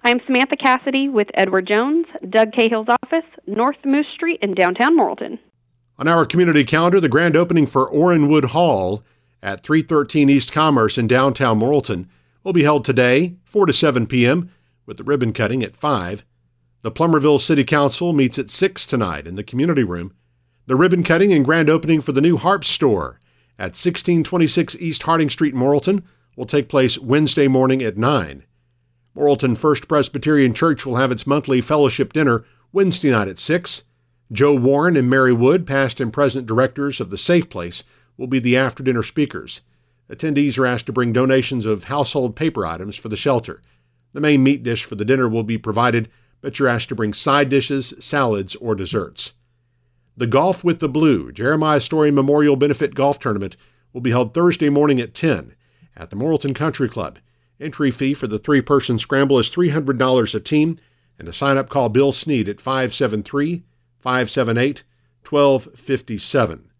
I 0.04 0.10
am 0.10 0.20
Samantha 0.26 0.56
Cassidy 0.56 1.08
with 1.08 1.28
Edward 1.34 1.66
Jones, 1.66 2.06
Doug 2.28 2.52
Cahill's 2.52 2.88
office, 2.88 3.24
North 3.46 3.76
Moose 3.84 4.06
Street 4.14 4.40
in 4.42 4.54
downtown 4.54 4.96
Morrilton. 4.96 5.38
On 5.98 6.08
our 6.08 6.26
community 6.26 6.64
calendar, 6.64 7.00
the 7.00 7.08
grand 7.08 7.36
opening 7.36 7.66
for 7.66 7.90
Orenwood 7.90 8.46
Hall 8.46 9.02
at 9.42 9.62
313 9.62 10.28
East 10.28 10.52
Commerce 10.52 10.98
in 10.98 11.06
downtown 11.06 11.60
Morrilton 11.60 12.06
will 12.44 12.52
be 12.52 12.64
held 12.64 12.84
today, 12.84 13.36
4 13.44 13.66
to 13.66 13.72
7 13.72 14.06
p.m., 14.06 14.50
with 14.84 14.98
the 14.98 15.04
ribbon 15.04 15.32
cutting 15.32 15.62
at 15.62 15.76
5. 15.76 16.24
The 16.82 16.92
Plumerville 16.92 17.40
City 17.40 17.64
Council 17.64 18.12
meets 18.12 18.38
at 18.38 18.50
6 18.50 18.86
tonight 18.86 19.26
in 19.26 19.34
the 19.34 19.42
community 19.42 19.82
room. 19.82 20.14
The 20.66 20.76
ribbon 20.76 21.02
cutting 21.02 21.32
and 21.32 21.44
grand 21.44 21.70
opening 21.70 22.00
for 22.00 22.12
the 22.12 22.20
new 22.20 22.36
Harp 22.36 22.64
store 22.64 23.18
at 23.58 23.74
1626 23.74 24.76
East 24.76 25.02
Harding 25.04 25.30
Street, 25.30 25.54
Morrilton, 25.54 26.02
will 26.36 26.46
take 26.46 26.68
place 26.68 26.98
Wednesday 26.98 27.48
morning 27.48 27.82
at 27.82 27.96
9. 27.96 28.44
Morrilton 29.16 29.56
First 29.56 29.88
Presbyterian 29.88 30.52
Church 30.52 30.84
will 30.84 30.96
have 30.96 31.10
its 31.10 31.26
monthly 31.26 31.60
fellowship 31.60 32.12
dinner 32.12 32.44
Wednesday 32.72 33.10
night 33.10 33.28
at 33.28 33.38
6. 33.38 33.84
Joe 34.30 34.54
Warren 34.54 34.96
and 34.96 35.08
Mary 35.08 35.32
Wood, 35.32 35.66
past 35.66 36.00
and 36.00 36.12
present 36.12 36.46
directors 36.46 37.00
of 37.00 37.10
the 37.10 37.16
Safe 37.16 37.48
Place, 37.48 37.84
will 38.16 38.26
be 38.26 38.38
the 38.38 38.56
after 38.56 38.82
dinner 38.82 39.02
speakers. 39.02 39.62
Attendees 40.10 40.58
are 40.58 40.66
asked 40.66 40.86
to 40.86 40.92
bring 40.92 41.12
donations 41.12 41.64
of 41.64 41.84
household 41.84 42.36
paper 42.36 42.66
items 42.66 42.96
for 42.96 43.08
the 43.08 43.16
shelter. 43.16 43.62
The 44.12 44.20
main 44.20 44.42
meat 44.42 44.62
dish 44.62 44.84
for 44.84 44.94
the 44.94 45.04
dinner 45.04 45.28
will 45.28 45.42
be 45.42 45.58
provided, 45.58 46.08
but 46.40 46.58
you're 46.58 46.68
asked 46.68 46.90
to 46.90 46.94
bring 46.94 47.12
side 47.12 47.48
dishes, 47.48 47.94
salads, 47.98 48.54
or 48.56 48.74
desserts. 48.74 49.34
The 50.18 50.26
Golf 50.26 50.64
with 50.64 50.78
the 50.78 50.88
Blue 50.88 51.30
Jeremiah 51.30 51.80
Story 51.80 52.10
Memorial 52.10 52.56
Benefit 52.56 52.94
Golf 52.94 53.18
Tournament 53.18 53.54
will 53.92 54.00
be 54.00 54.12
held 54.12 54.32
Thursday 54.32 54.70
morning 54.70 54.98
at 54.98 55.12
10 55.12 55.54
at 55.94 56.08
the 56.08 56.16
Morrilton 56.16 56.54
Country 56.54 56.88
Club. 56.88 57.18
Entry 57.60 57.90
fee 57.90 58.14
for 58.14 58.26
the 58.26 58.38
three 58.38 58.62
person 58.62 58.98
scramble 58.98 59.38
is 59.38 59.50
$300 59.50 60.34
a 60.34 60.40
team, 60.40 60.78
and 61.18 61.26
to 61.26 61.34
sign 61.34 61.58
up, 61.58 61.68
call 61.68 61.90
Bill 61.90 62.12
Sneed 62.12 62.48
at 62.48 62.62
573 62.62 63.64
578 63.98 64.84
1257. 65.28 66.70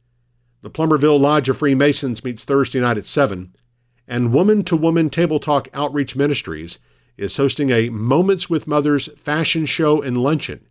The 0.63 0.71
Plumerville 0.71 1.21
Lodge 1.21 1.51
of 1.51 1.59
Freemasons 1.59 2.25
meets 2.25 2.47
Thursday 2.47 2.81
night 2.81 2.97
at 2.97 3.05
7, 3.05 3.55
and 4.09 4.33
Woman 4.33 4.65
to 4.65 4.77
Woman 4.77 5.11
Table 5.11 5.41
Talk 5.41 5.69
Outreach 5.75 6.17
Ministries 6.17 6.79
is 7.19 7.37
hosting 7.37 7.69
a 7.69 7.91
Moments 7.91 8.49
with 8.49 8.67
Mothers 8.67 9.09
fashion 9.19 9.67
show 9.67 10.01
and 10.01 10.17
luncheon, 10.17 10.67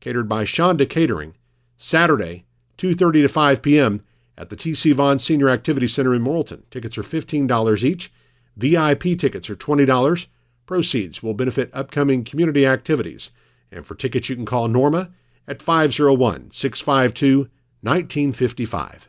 catered 0.00 0.28
by 0.28 0.44
Shonda 0.44 0.88
Catering, 0.88 1.34
Saturday, 1.78 2.44
2.30 2.76 3.22
to 3.22 3.28
5 3.28 3.62
p.m. 3.62 4.04
at 4.36 4.50
the 4.50 4.56
T.C. 4.56 4.92
Vaughn 4.92 5.18
Senior 5.18 5.48
Activity 5.48 5.88
Center 5.88 6.14
in 6.14 6.22
Morrilton. 6.22 6.62
Tickets 6.70 6.98
are 6.98 7.02
$15 7.02 7.82
each. 7.84 8.12
VIP 8.56 9.16
tickets 9.16 9.48
are 9.48 9.54
$20. 9.54 10.26
Proceeds 10.66 11.22
will 11.22 11.34
benefit 11.34 11.70
upcoming 11.72 12.24
community 12.24 12.66
activities. 12.66 13.30
And 13.70 13.86
for 13.86 13.94
tickets, 13.94 14.28
you 14.28 14.36
can 14.36 14.44
call 14.44 14.68
Norma 14.68 15.12
at 15.46 15.62
501 15.62 16.50
652 16.50 17.48
1955. 17.80 19.08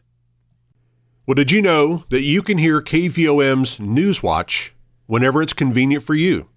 Well, 1.25 1.35
did 1.35 1.51
you 1.51 1.61
know 1.61 2.05
that 2.09 2.21
you 2.21 2.41
can 2.41 2.59
hear 2.59 2.81
KVOM's 2.81 3.77
Newswatch 3.77 4.71
whenever 5.07 5.41
it's 5.41 5.53
convenient 5.53 6.03
for 6.03 6.15
you? 6.15 6.49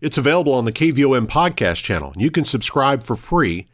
It's 0.00 0.18
available 0.18 0.54
on 0.54 0.66
the 0.66 0.72
KVOM 0.72 1.26
podcast 1.26 1.82
channel. 1.82 2.12
You 2.16 2.30
can 2.30 2.44
subscribe 2.44 3.02
for 3.02 3.16
free 3.16 3.66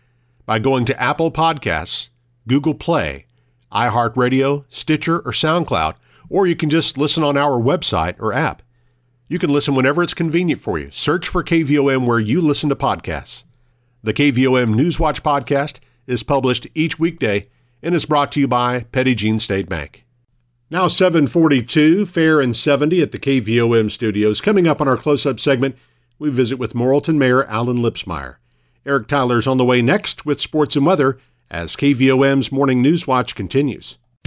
by 0.46 0.58
going 0.58 0.84
to 0.84 1.00
Apple 1.00 1.30
Podcasts, 1.30 2.10
Google 2.46 2.74
Play, 2.74 3.26
iHeartRadio, 3.72 4.64
Stitcher, 4.68 5.18
or 5.20 5.32
SoundCloud, 5.32 5.94
or 6.28 6.46
you 6.46 6.56
can 6.56 6.70
just 6.70 6.98
listen 6.98 7.22
on 7.22 7.36
our 7.36 7.60
website 7.60 8.14
or 8.18 8.32
app. 8.32 8.62
You 9.28 9.38
can 9.38 9.50
listen 9.50 9.74
whenever 9.74 10.02
it's 10.02 10.14
convenient 10.14 10.60
for 10.60 10.78
you. 10.78 10.90
Search 10.90 11.28
for 11.28 11.42
KVOM 11.42 12.06
where 12.06 12.20
you 12.20 12.40
listen 12.40 12.68
to 12.68 12.76
podcasts. 12.76 13.44
The 14.02 14.12
KVOM 14.12 14.74
Newswatch 14.74 15.22
podcast 15.22 15.80
is 16.06 16.22
published 16.22 16.66
each 16.74 16.98
weekday 16.98 17.48
and 17.82 17.94
is 17.94 18.06
brought 18.06 18.30
to 18.32 18.40
you 18.40 18.46
by 18.46 18.84
Petit 18.92 19.14
Jean 19.14 19.40
State 19.40 19.68
Bank. 19.68 20.04
Now 20.70 20.88
742, 20.88 22.06
fair 22.06 22.40
and 22.40 22.54
70 22.54 23.00
at 23.00 23.12
the 23.12 23.18
KVOM 23.18 23.90
studios. 23.90 24.40
Coming 24.40 24.66
up 24.66 24.80
on 24.80 24.88
our 24.88 24.96
close-up 24.96 25.40
segment, 25.40 25.76
we 26.18 26.30
visit 26.30 26.58
with 26.58 26.74
Morrilton 26.74 27.16
Mayor 27.16 27.44
Allen 27.46 27.78
Lipsmeyer. 27.78 28.36
Eric 28.86 29.08
Tyler's 29.08 29.46
on 29.46 29.56
the 29.56 29.64
way 29.64 29.80
next 29.80 30.26
with 30.26 30.40
sports 30.40 30.76
and 30.76 30.84
weather 30.84 31.18
as 31.50 31.74
KVOM's 31.74 32.52
Morning 32.52 32.82
News 32.82 33.06
Watch 33.06 33.34
continues. 33.34 33.98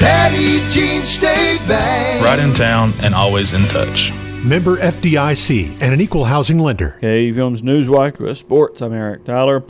Petit 0.00 0.66
Jean 0.70 1.04
State 1.04 1.60
Bank. 1.68 2.24
Right 2.24 2.38
in 2.38 2.54
town 2.54 2.92
and 3.02 3.14
always 3.14 3.52
in 3.52 3.60
touch. 3.68 4.12
Member 4.42 4.78
FDIC 4.78 5.76
and 5.78 5.92
an 5.92 6.00
equal 6.00 6.24
housing 6.24 6.58
lender. 6.58 6.96
KVOM's 7.02 7.60
Newswatch 7.60 8.18
with 8.18 8.38
Sports. 8.38 8.80
I'm 8.80 8.94
Eric 8.94 9.24
Tyler. 9.24 9.62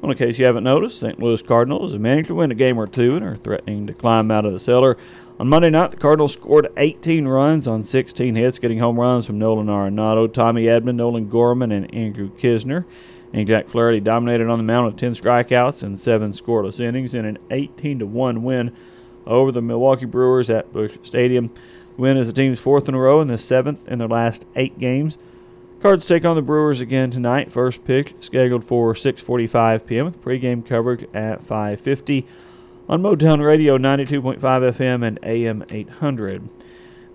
Well, 0.00 0.12
in 0.12 0.16
case 0.16 0.38
you 0.38 0.44
haven't 0.44 0.62
noticed, 0.62 1.00
St. 1.00 1.18
Louis 1.18 1.42
Cardinals 1.42 1.90
have 1.90 2.00
managed 2.00 2.28
to 2.28 2.36
win 2.36 2.52
a 2.52 2.54
game 2.54 2.78
or 2.78 2.86
two 2.86 3.16
and 3.16 3.24
are 3.24 3.36
threatening 3.36 3.88
to 3.88 3.92
climb 3.92 4.30
out 4.30 4.44
of 4.44 4.52
the 4.52 4.60
cellar. 4.60 4.96
On 5.40 5.48
Monday 5.48 5.70
night, 5.70 5.90
the 5.90 5.96
Cardinals 5.96 6.34
scored 6.34 6.68
18 6.76 7.26
runs 7.26 7.66
on 7.66 7.82
16 7.82 8.36
hits, 8.36 8.60
getting 8.60 8.78
home 8.78 9.00
runs 9.00 9.26
from 9.26 9.40
Nolan 9.40 9.66
Arenado, 9.66 10.32
Tommy 10.32 10.66
Edman, 10.66 10.94
Nolan 10.94 11.28
Gorman, 11.28 11.72
and 11.72 11.92
Andrew 11.92 12.30
Knizner. 12.30 12.84
And 13.32 13.48
Jack 13.48 13.68
Flaherty 13.68 13.98
dominated 13.98 14.48
on 14.48 14.58
the 14.58 14.64
mound 14.64 14.86
with 14.86 14.96
10 14.96 15.14
strikeouts 15.14 15.82
and 15.82 15.98
7 15.98 16.32
scoreless 16.32 16.78
innings 16.78 17.12
in 17.14 17.24
an 17.24 17.38
18 17.50 17.98
to 17.98 18.06
1 18.06 18.44
win 18.44 18.76
over 19.26 19.52
the 19.52 19.62
Milwaukee 19.62 20.06
Brewers 20.06 20.50
at 20.50 20.72
Busch 20.72 20.96
Stadium. 21.02 21.48
The 21.96 22.02
Win 22.02 22.16
is 22.16 22.26
the 22.26 22.32
team's 22.32 22.58
fourth 22.58 22.88
in 22.88 22.94
a 22.94 22.98
row 22.98 23.20
and 23.20 23.30
the 23.30 23.38
seventh 23.38 23.88
in 23.88 23.98
their 23.98 24.08
last 24.08 24.44
eight 24.56 24.78
games. 24.78 25.18
Cards 25.80 26.06
take 26.06 26.24
on 26.24 26.34
the 26.34 26.42
Brewers 26.42 26.80
again 26.80 27.10
tonight. 27.10 27.52
First 27.52 27.84
pitch 27.84 28.14
scheduled 28.20 28.64
for 28.64 28.94
6:45 28.94 29.86
p.m. 29.86 30.06
with 30.06 30.22
pregame 30.22 30.64
coverage 30.64 31.06
at 31.12 31.46
5:50 31.46 32.24
on 32.88 33.02
Motown 33.02 33.44
Radio 33.44 33.78
92.5 33.78 34.38
FM 34.40 35.06
and 35.06 35.18
AM 35.22 35.64
800. 35.70 36.48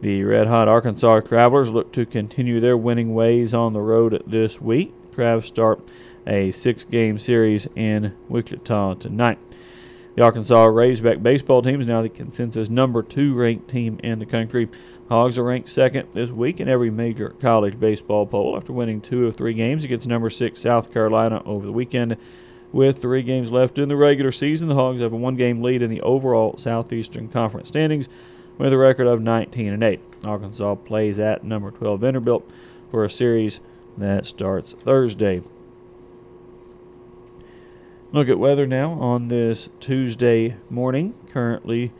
The 0.01 0.23
red 0.23 0.47
hot 0.47 0.67
Arkansas 0.67 1.21
Travelers 1.21 1.71
look 1.71 1.91
to 1.93 2.05
continue 2.05 2.59
their 2.59 2.77
winning 2.77 3.13
ways 3.13 3.53
on 3.53 3.73
the 3.73 3.81
road 3.81 4.23
this 4.25 4.61
week. 4.61 4.93
Travs 5.11 5.45
start 5.45 5.81
a 6.25 6.51
six-game 6.51 7.19
series 7.19 7.67
in 7.75 8.13
Wichita 8.29 8.93
tonight. 8.95 9.39
The 10.15 10.23
Arkansas 10.23 10.65
Razorback 10.65 11.21
baseball 11.21 11.61
team 11.61 11.79
is 11.79 11.87
now 11.87 12.01
the 12.01 12.09
consensus 12.09 12.69
number 12.69 13.03
two 13.03 13.35
ranked 13.35 13.69
team 13.69 13.99
in 14.03 14.19
the 14.19 14.25
country. 14.25 14.67
Hogs 15.07 15.37
are 15.37 15.43
ranked 15.43 15.69
second 15.69 16.09
this 16.13 16.31
week 16.31 16.59
in 16.59 16.67
every 16.67 16.89
major 16.89 17.29
college 17.41 17.79
baseball 17.79 18.25
poll 18.25 18.57
after 18.57 18.73
winning 18.73 19.01
two 19.01 19.27
of 19.27 19.35
three 19.35 19.53
games 19.53 19.83
against 19.83 20.07
number 20.07 20.29
six 20.29 20.61
South 20.61 20.91
Carolina 20.91 21.41
over 21.45 21.65
the 21.65 21.71
weekend. 21.71 22.17
With 22.71 23.01
three 23.01 23.23
games 23.23 23.51
left 23.51 23.79
in 23.79 23.89
the 23.89 23.95
regular 23.95 24.31
season, 24.31 24.67
the 24.67 24.75
Hogs 24.75 25.01
have 25.01 25.13
a 25.13 25.17
one 25.17 25.35
game 25.35 25.61
lead 25.61 25.81
in 25.81 25.89
the 25.89 26.01
overall 26.01 26.57
Southeastern 26.57 27.29
Conference 27.29 27.69
standings 27.69 28.09
with 28.57 28.73
a 28.73 28.77
record 28.77 29.07
of 29.07 29.21
19 29.21 29.73
and 29.73 29.83
8. 29.83 29.99
Arkansas 30.23 30.75
plays 30.75 31.19
at 31.19 31.43
number 31.43 31.71
12 31.71 32.01
Vanderbilt 32.01 32.49
for 32.91 33.05
a 33.05 33.09
series 33.09 33.61
that 33.97 34.25
starts 34.25 34.73
Thursday. 34.73 35.41
Look 38.11 38.27
at 38.27 38.39
weather 38.39 38.65
now 38.65 38.93
on 38.93 39.27
this 39.27 39.69
Tuesday 39.79 40.55
morning. 40.67 41.13
Currently, 41.31 41.91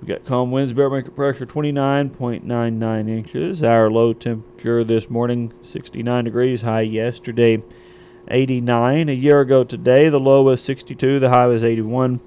we've 0.00 0.08
got 0.08 0.24
calm 0.24 0.50
winds, 0.50 0.72
barometric 0.72 1.14
pressure 1.14 1.44
29.99 1.44 3.10
inches. 3.10 3.62
Our 3.62 3.90
low 3.90 4.14
temperature 4.14 4.82
this 4.82 5.10
morning 5.10 5.52
69 5.62 6.24
degrees, 6.24 6.62
high 6.62 6.80
yesterday 6.80 7.62
89. 8.28 9.10
A 9.10 9.12
year 9.12 9.42
ago 9.42 9.62
today, 9.62 10.08
the 10.08 10.18
low 10.18 10.42
was 10.42 10.62
62, 10.62 11.20
the 11.20 11.28
high 11.28 11.48
was 11.48 11.62
81. 11.62 12.22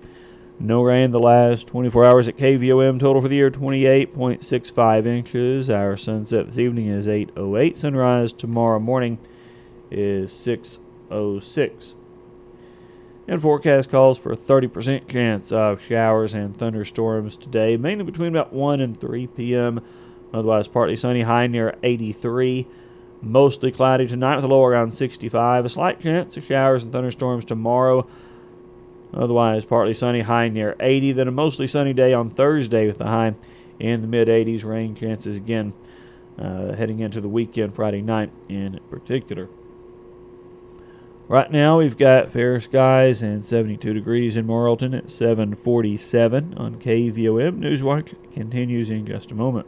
No 0.60 0.84
rain 0.84 1.10
the 1.10 1.20
last 1.20 1.66
24 1.66 2.06
hours 2.06 2.28
at 2.28 2.38
KVOM. 2.38 3.00
Total 3.00 3.24
for 3.24 3.28
the 3.28 3.38
year 3.38 3.50
28.65 3.50 5.08
inches. 5.08 5.68
Our 5.72 5.98
sunset 5.98 6.46
this 6.46 6.60
evening 6.60 6.86
is 6.86 7.08
8:08. 7.08 7.76
Sunrise 7.76 8.34
tomorrow 8.34 8.80
morning 8.80 9.18
is 9.90 10.32
6:06. 10.32 11.96
And 13.30 13.40
forecast 13.40 13.92
calls 13.92 14.18
for 14.18 14.32
a 14.32 14.36
30% 14.36 15.08
chance 15.08 15.52
of 15.52 15.84
showers 15.84 16.34
and 16.34 16.58
thunderstorms 16.58 17.38
today, 17.38 17.78
mainly 17.78 18.04
between 18.04 18.30
about 18.30 18.54
1 18.54 18.82
and 18.82 19.00
3 19.00 19.28
p.m. 19.28 19.82
Otherwise, 20.34 20.68
partly 20.68 20.96
sunny, 20.96 21.22
high 21.22 21.46
near 21.46 21.78
83. 21.84 22.66
Mostly 23.22 23.72
cloudy 23.72 24.08
tonight 24.08 24.38
with 24.38 24.46
a 24.46 24.48
low 24.48 24.66
around 24.66 24.96
65. 24.96 25.64
A 25.64 25.70
slight 25.70 26.00
chance 26.00 26.38
of 26.38 26.44
showers 26.44 26.82
and 26.82 26.92
thunderstorms 26.92 27.46
tomorrow. 27.46 28.10
Otherwise, 29.14 29.64
partly 29.64 29.94
sunny, 29.94 30.22
high 30.22 30.50
near 30.50 30.76
80. 30.80 31.12
Then 31.12 31.28
a 31.28 31.32
mostly 31.32 31.68
sunny 31.68 31.94
day 31.94 32.14
on 32.14 32.32
Thursday 32.32 32.88
with 32.88 33.00
a 33.00 33.06
high 33.06 33.36
in 33.78 34.02
the 34.02 34.08
mid 34.08 34.28
80s. 34.28 34.66
Rain 34.66 34.96
chances 34.96 35.38
again 35.38 35.76
uh, 36.40 36.74
heading 36.74 36.98
into 36.98 37.22
the 37.22 37.30
weekend, 37.30 37.76
Friday 37.76 38.02
night 38.02 38.32
in 38.50 38.80
particular. 38.90 39.50
Right 41.30 41.52
now, 41.52 41.78
we've 41.78 41.96
got 41.96 42.32
fair 42.32 42.60
skies 42.60 43.22
and 43.22 43.46
72 43.46 43.94
degrees 43.94 44.36
in 44.36 44.48
Morrilton 44.48 44.98
at 44.98 45.12
747 45.12 46.56
on 46.56 46.80
KVOM. 46.80 47.60
Newswatch 47.60 48.16
continues 48.34 48.90
in 48.90 49.06
just 49.06 49.30
a 49.30 49.36
moment. 49.36 49.68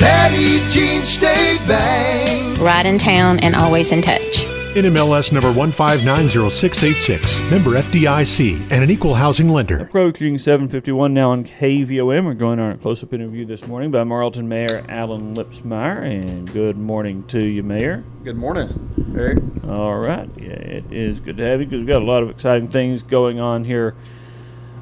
Petit 0.00 0.66
Jean 0.70 1.04
State 1.04 1.60
Bank. 1.68 2.58
Right 2.58 2.86
in 2.86 2.96
town 2.96 3.38
and 3.40 3.54
always 3.54 3.92
in 3.92 4.00
touch. 4.00 4.46
NMLS 4.72 5.30
number 5.30 5.52
1590686, 5.52 7.50
member 7.50 7.70
FDIC, 7.78 8.70
and 8.70 8.82
an 8.82 8.90
equal 8.90 9.14
housing 9.14 9.50
lender. 9.50 9.78
Approaching 9.80 10.38
751 10.38 11.12
now 11.12 11.32
on 11.32 11.44
KVOM. 11.44 12.24
We're 12.24 12.32
going 12.32 12.58
on 12.58 12.72
a 12.72 12.78
close 12.78 13.02
up 13.02 13.12
interview 13.12 13.44
this 13.44 13.66
morning 13.66 13.90
by 13.90 14.04
Morrilton 14.04 14.46
Mayor 14.46 14.82
Allen 14.88 15.34
Lipsmeyer. 15.34 16.00
And 16.02 16.50
good 16.50 16.78
morning 16.78 17.24
to 17.24 17.44
you, 17.44 17.62
Mayor. 17.62 18.02
Good 18.24 18.36
morning, 18.36 19.12
Eric. 19.14 19.42
All 19.68 19.98
right. 19.98 20.30
Yeah, 20.38 20.52
it 20.52 20.84
is 20.90 21.20
good 21.20 21.36
to 21.36 21.42
have 21.44 21.60
you 21.60 21.66
because 21.66 21.80
we've 21.80 21.88
got 21.88 22.00
a 22.00 22.06
lot 22.06 22.22
of 22.22 22.30
exciting 22.30 22.68
things 22.68 23.02
going 23.02 23.38
on 23.38 23.64
here 23.64 23.94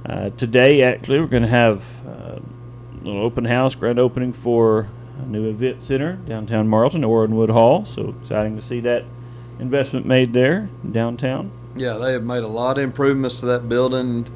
uh, 0.07 0.31
today. 0.31 0.83
Actually, 0.83 1.19
we're 1.19 1.27
going 1.27 1.43
to 1.43 1.49
have 1.49 1.83
uh, 2.07 2.39
a 2.39 3.03
little 3.03 3.23
open 3.23 3.47
house, 3.47 3.75
grand 3.75 3.99
opening 3.99 4.33
for 4.33 4.89
a 5.19 5.27
new 5.27 5.49
event 5.49 5.83
center 5.83 6.15
downtown 6.15 6.69
Morrilton, 6.69 7.07
Orenwood 7.07 7.51
Hall. 7.51 7.85
So 7.85 8.15
exciting 8.23 8.57
to 8.57 8.63
see 8.63 8.81
that 8.81 9.05
investment 9.59 10.07
made 10.07 10.33
there 10.33 10.69
downtown. 10.91 11.51
Yeah, 11.77 11.95
they 11.95 12.13
have 12.13 12.25
made 12.25 12.43
a 12.43 12.49
lot 12.49 12.79
of 12.79 12.85
improvements 12.85 13.41
to 13.41 13.47
that 13.47 13.69
building. 13.69 14.27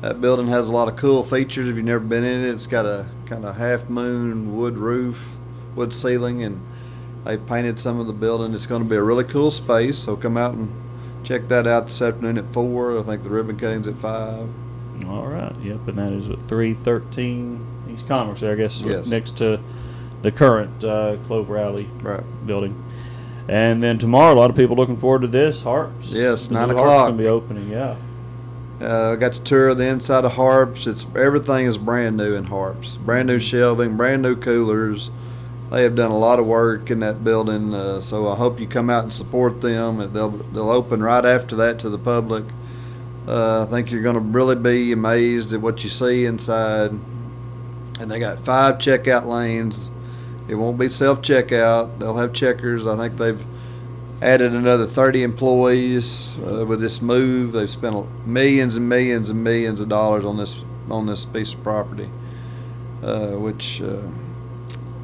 That 0.00 0.20
building 0.20 0.48
has 0.48 0.68
a 0.68 0.72
lot 0.72 0.88
of 0.88 0.96
cool 0.96 1.22
features. 1.22 1.68
If 1.68 1.76
you've 1.76 1.84
never 1.84 2.00
been 2.00 2.24
in 2.24 2.44
it, 2.44 2.48
it's 2.48 2.66
got 2.66 2.86
a 2.86 3.06
kind 3.26 3.44
of 3.44 3.56
half 3.56 3.88
moon 3.88 4.56
wood 4.56 4.76
roof, 4.76 5.36
wood 5.76 5.92
ceiling, 5.94 6.42
and 6.42 6.60
they 7.24 7.36
painted 7.36 7.78
some 7.78 8.00
of 8.00 8.06
the 8.06 8.12
building. 8.12 8.52
It's 8.54 8.66
going 8.66 8.82
to 8.82 8.88
be 8.88 8.96
a 8.96 9.02
really 9.02 9.24
cool 9.24 9.50
space. 9.50 9.98
So 9.98 10.16
come 10.16 10.36
out 10.36 10.54
and 10.54 10.70
check 11.24 11.46
that 11.48 11.66
out 11.68 11.86
this 11.86 12.02
afternoon 12.02 12.36
at 12.38 12.52
four. 12.52 12.98
I 12.98 13.02
think 13.02 13.22
the 13.22 13.30
ribbon 13.30 13.56
cutting's 13.56 13.86
at 13.86 13.96
five. 13.96 14.48
All 15.06 15.26
right. 15.26 15.54
Yep, 15.62 15.88
and 15.88 15.98
that 15.98 16.10
is 16.10 16.28
at 16.28 16.38
three 16.48 16.74
thirteen 16.74 17.64
East 17.92 18.08
Commerce. 18.08 18.40
There, 18.40 18.52
I 18.52 18.56
guess, 18.56 18.80
Yes. 18.80 19.08
next 19.08 19.36
to 19.38 19.60
the 20.22 20.32
current 20.32 20.82
uh, 20.84 21.16
Clover 21.26 21.58
Alley 21.58 21.88
Right. 22.00 22.22
building. 22.46 22.82
And 23.48 23.82
then 23.82 23.98
tomorrow, 23.98 24.32
a 24.32 24.38
lot 24.38 24.50
of 24.50 24.56
people 24.56 24.76
looking 24.76 24.96
forward 24.96 25.22
to 25.22 25.26
this 25.28 25.62
Harps. 25.64 26.10
Yes, 26.10 26.50
nine 26.50 26.70
o'clock. 26.70 26.86
Harps 26.86 27.10
gonna 27.10 27.22
be 27.22 27.28
opening. 27.28 27.68
Yeah. 27.70 27.96
Uh, 28.80 29.12
I 29.12 29.16
got 29.16 29.32
to 29.34 29.42
tour 29.42 29.74
the 29.74 29.86
inside 29.86 30.24
of 30.24 30.32
Harps. 30.32 30.86
It's 30.86 31.06
everything 31.16 31.66
is 31.66 31.76
brand 31.78 32.16
new 32.16 32.34
in 32.34 32.44
Harps. 32.44 32.96
Brand 32.96 33.28
new 33.28 33.38
shelving, 33.40 33.96
brand 33.96 34.22
new 34.22 34.36
coolers. 34.36 35.10
They 35.70 35.82
have 35.84 35.94
done 35.96 36.10
a 36.10 36.18
lot 36.18 36.38
of 36.38 36.46
work 36.46 36.90
in 36.90 37.00
that 37.00 37.24
building, 37.24 37.72
uh, 37.74 38.00
so 38.00 38.28
I 38.28 38.36
hope 38.36 38.60
you 38.60 38.66
come 38.66 38.90
out 38.90 39.04
and 39.04 39.12
support 39.12 39.60
them. 39.60 40.12
They'll 40.12 40.30
they'll 40.30 40.70
open 40.70 41.02
right 41.02 41.24
after 41.24 41.56
that 41.56 41.78
to 41.80 41.88
the 41.90 41.98
public. 41.98 42.44
Uh, 43.26 43.62
I 43.62 43.66
think 43.66 43.90
you're 43.90 44.02
going 44.02 44.14
to 44.14 44.20
really 44.20 44.56
be 44.56 44.90
amazed 44.92 45.52
at 45.52 45.60
what 45.60 45.84
you 45.84 45.90
see 45.90 46.24
inside. 46.24 46.90
And 48.00 48.10
they 48.10 48.18
got 48.18 48.40
five 48.40 48.78
checkout 48.78 49.26
lanes. 49.26 49.90
It 50.48 50.54
won't 50.54 50.78
be 50.78 50.88
self 50.88 51.22
checkout. 51.22 51.98
They'll 51.98 52.16
have 52.16 52.32
checkers. 52.32 52.86
I 52.86 52.96
think 52.96 53.16
they've 53.16 53.44
added 54.22 54.52
another 54.52 54.86
30 54.86 55.24
employees 55.24 56.36
uh, 56.38 56.64
with 56.64 56.80
this 56.80 57.02
move. 57.02 57.52
They've 57.52 57.70
spent 57.70 58.06
millions 58.26 58.76
and 58.76 58.88
millions 58.88 59.30
and 59.30 59.42
millions 59.42 59.80
of 59.80 59.88
dollars 59.88 60.24
on 60.24 60.36
this 60.36 60.64
on 60.90 61.06
this 61.06 61.24
piece 61.24 61.54
of 61.54 61.62
property, 61.62 62.08
uh, 63.02 63.30
which 63.30 63.80
uh, 63.82 64.02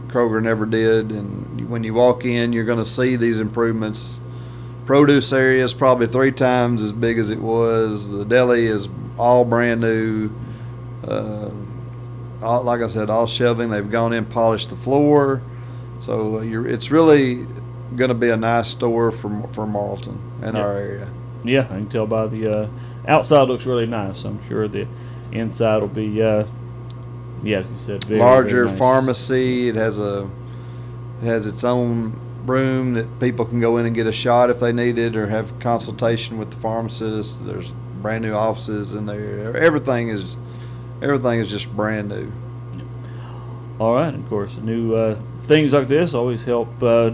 Kroger 0.09 0.43
never 0.43 0.67
did. 0.67 1.13
And 1.13 1.69
when 1.69 1.85
you 1.85 1.95
walk 1.95 2.25
in, 2.25 2.53
you're 2.53 2.65
going 2.65 2.79
to 2.79 2.87
see 2.87 3.17
these 3.17 3.41
improvements. 3.41 4.19
Produce 4.87 5.33
area 5.33 5.65
is 5.65 5.75
probably 5.75 6.07
three 6.07 6.33
times 6.33 6.83
as 6.83 6.93
big 6.93 7.19
as 7.19 7.31
it 7.31 7.41
was. 7.41 8.09
The 8.09 8.25
deli 8.25 8.67
is 8.67 8.89
all 9.19 9.45
brand 9.45 9.81
new. 9.81 10.31
Uh, 12.41 12.47
all, 12.47 12.63
like 12.63 12.81
I 12.81 12.89
said, 12.89 13.11
all 13.11 13.27
shelving. 13.27 13.71
They've 13.71 13.91
gone 13.91 14.13
in, 14.13 14.25
polished 14.25 14.71
the 14.71 14.77
floor. 14.77 15.43
So 16.01 16.41
you're, 16.41 16.67
it's 16.67 16.91
really 16.91 17.47
going 17.97 18.09
to 18.09 18.15
be 18.15 18.31
a 18.31 18.37
nice 18.37 18.69
store 18.69 19.11
for 19.11 19.31
for 19.53 19.67
Morrilton 19.67 20.19
and 20.43 20.57
Yeah. 20.57 20.63
our 20.63 20.77
area. 20.77 21.09
Yeah, 21.45 21.63
I 21.63 21.77
can 21.77 21.89
tell 21.89 22.07
by 22.07 22.27
the 22.27 22.53
uh, 22.63 22.69
outside 23.07 23.49
looks 23.49 23.67
really 23.67 23.87
nice. 23.87 24.25
I'm 24.25 24.41
sure 24.49 24.69
the 24.69 24.87
inside 25.33 25.81
will 25.81 25.89
be, 25.89 26.23
uh, 26.23 26.45
yeah, 27.43 27.59
as 27.59 27.67
you 27.71 27.79
said, 27.79 28.05
very, 28.05 28.21
Larger 28.21 28.57
very 28.65 28.67
nice. 28.69 28.79
pharmacy. 28.79 29.69
It 29.69 29.77
has 29.77 29.99
a 29.99 30.29
it 31.23 31.27
has 31.27 31.47
its 31.47 31.65
own 31.65 32.19
room 32.47 32.95
that 32.95 33.19
people 33.21 33.45
can 33.45 33.61
go 33.61 33.77
in 33.77 33.87
and 33.87 33.95
get 33.95 34.07
a 34.07 34.13
shot 34.13 34.51
if 34.51 34.61
they 34.61 34.73
need 34.73 34.99
it, 34.99 35.17
or 35.17 35.27
have 35.27 35.59
consultation 35.61 36.39
with 36.39 36.51
the 36.51 36.57
pharmacist. 36.57 37.45
There's 37.47 37.73
brand 38.03 38.23
new 38.25 38.33
offices 38.33 38.93
in 38.95 39.07
there. 39.07 39.57
Everything 39.57 40.09
is 40.09 40.37
everything 41.03 41.41
is 41.41 41.49
just 41.49 41.75
brand 41.75 42.09
new. 42.09 42.33
All 43.79 43.95
right, 43.95 44.15
of 44.15 44.29
course, 44.29 44.57
new 44.57 44.95
uh, 44.95 45.21
things 45.43 45.73
like 45.73 45.87
this 45.87 46.13
always 46.13 46.45
help 46.45 46.83
uh, 46.83 47.13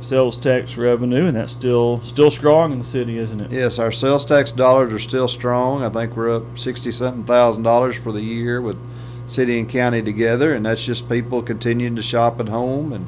sales 0.00 0.36
tax 0.36 0.76
revenue, 0.76 1.26
and 1.26 1.36
that's 1.36 1.52
still 1.52 2.00
still 2.02 2.30
strong 2.30 2.72
in 2.72 2.78
the 2.78 2.84
city, 2.84 3.18
isn't 3.18 3.40
it? 3.40 3.50
Yes, 3.50 3.78
our 3.78 3.90
sales 3.90 4.24
tax 4.24 4.52
dollars 4.52 4.92
are 4.92 4.98
still 5.00 5.28
strong. 5.28 5.82
I 5.82 5.88
think 5.88 6.16
we're 6.16 6.30
up 6.30 6.58
sixty 6.58 6.92
something 6.92 7.24
thousand 7.24 7.64
dollars 7.64 7.96
for 7.96 8.12
the 8.12 8.20
year 8.22 8.60
with 8.60 8.78
city 9.26 9.58
and 9.58 9.68
county 9.68 10.02
together, 10.02 10.54
and 10.54 10.64
that's 10.64 10.84
just 10.84 11.08
people 11.08 11.42
continuing 11.42 11.96
to 11.96 12.02
shop 12.02 12.38
at 12.40 12.48
home 12.48 12.92
and 12.92 13.06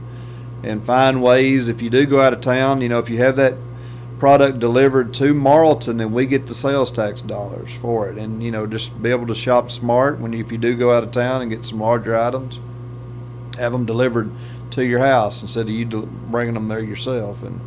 and 0.65 0.85
find 0.85 1.23
ways. 1.23 1.69
If 1.69 1.81
you 1.81 1.91
do 1.91 2.05
go 2.05 2.21
out 2.21 2.33
of 2.33 2.41
town, 2.41 2.81
you 2.81 2.89
know, 2.89 2.99
if 2.99 3.09
you 3.09 3.19
have 3.19 3.37
that 3.37 3.55
product 4.19 4.59
delivered 4.59 5.15
to 5.15 5.35
Morrilton, 5.35 5.99
then 5.99 6.13
we 6.13 6.27
get 6.27 6.47
the 6.47 6.55
sales 6.55 6.91
tax 6.91 7.21
dollars 7.23 7.73
for 7.75 8.09
it, 8.11 8.19
and 8.19 8.43
you 8.43 8.51
know, 8.51 8.67
just 8.67 9.01
be 9.03 9.11
able 9.11 9.27
to 9.27 9.35
shop 9.35 9.71
smart 9.71 10.19
when 10.19 10.33
you, 10.33 10.41
if 10.41 10.51
you 10.51 10.59
do 10.59 10.77
go 10.77 10.93
out 10.93 11.05
of 11.05 11.13
town 11.13 11.41
and 11.41 11.51
get 11.51 11.65
some 11.65 11.81
larger 11.81 12.17
items, 12.17 12.59
have 13.57 13.73
them 13.73 13.87
delivered 13.87 14.31
to 14.71 14.85
your 14.85 15.01
house 15.01 15.43
instead 15.43 15.63
of 15.63 15.71
you 15.71 15.87
bringing 16.31 16.55
them 16.55 16.69
there 16.69 16.81
yourself, 16.81 17.43
and 17.43 17.61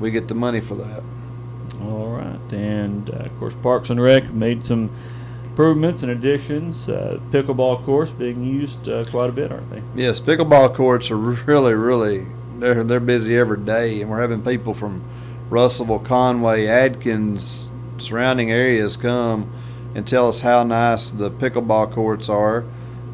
we 0.00 0.10
get 0.10 0.28
the 0.28 0.34
money 0.34 0.60
for 0.60 0.74
that. 0.74 1.02
All 1.82 2.08
right, 2.08 2.52
and 2.52 3.08
uh, 3.10 3.24
of 3.24 3.38
course, 3.38 3.54
Parks 3.54 3.90
and 3.90 4.00
Rec 4.00 4.30
made 4.32 4.64
some 4.64 4.90
improvements 5.44 6.02
and 6.02 6.12
additions. 6.12 6.88
Uh, 6.88 7.18
pickleball 7.30 7.84
course 7.84 8.10
being 8.10 8.44
used 8.44 8.88
uh, 8.88 9.04
quite 9.06 9.28
a 9.28 9.32
bit, 9.32 9.52
aren't 9.52 9.70
they? 9.70 9.82
Yes, 10.02 10.20
pickleball 10.20 10.74
courts 10.74 11.10
are 11.10 11.16
really, 11.16 11.74
really 11.74 12.26
they're 12.58 12.84
they're 12.84 13.00
busy 13.00 13.36
every 13.36 13.58
day, 13.58 14.00
and 14.00 14.10
we're 14.10 14.20
having 14.20 14.42
people 14.42 14.74
from 14.74 15.02
Russellville, 15.50 16.00
Conway, 16.00 16.66
Adkins, 16.66 17.68
surrounding 17.98 18.50
areas 18.50 18.96
come 18.96 19.52
and 19.94 20.06
tell 20.06 20.28
us 20.28 20.40
how 20.40 20.62
nice 20.62 21.10
the 21.10 21.30
pickleball 21.30 21.90
courts 21.90 22.28
are. 22.28 22.64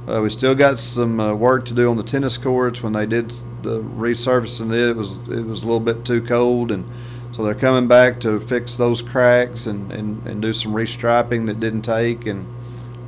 Uh, 0.07 0.21
we 0.21 0.29
still 0.29 0.55
got 0.55 0.79
some 0.79 1.19
uh, 1.19 1.35
work 1.35 1.65
to 1.65 1.75
do 1.75 1.91
on 1.91 1.97
the 1.97 2.03
tennis 2.03 2.37
courts. 2.37 2.83
When 2.83 2.93
they 2.93 3.07
did 3.07 3.31
the 3.63 3.83
resurfacing, 3.83 4.73
it, 4.73 4.95
was 4.95 5.13
it 5.29 5.47
was 5.47 5.63
a 5.63 5.67
little 5.67 5.81
bit 5.81 6.05
too 6.05 6.21
cold, 6.21 6.71
and 6.71 6.85
so 7.33 7.43
they're 7.43 7.55
coming 7.55 7.89
back 7.89 8.21
to 8.21 8.39
fix 8.39 8.77
those 8.77 9.01
cracks 9.01 9.67
and, 9.67 9.91
and, 9.91 10.27
and 10.27 10.43
do 10.43 10.53
some 10.53 10.73
restriping 10.73 11.47
that 11.47 11.59
didn't 11.59 11.83
take. 11.83 12.27
And 12.27 12.47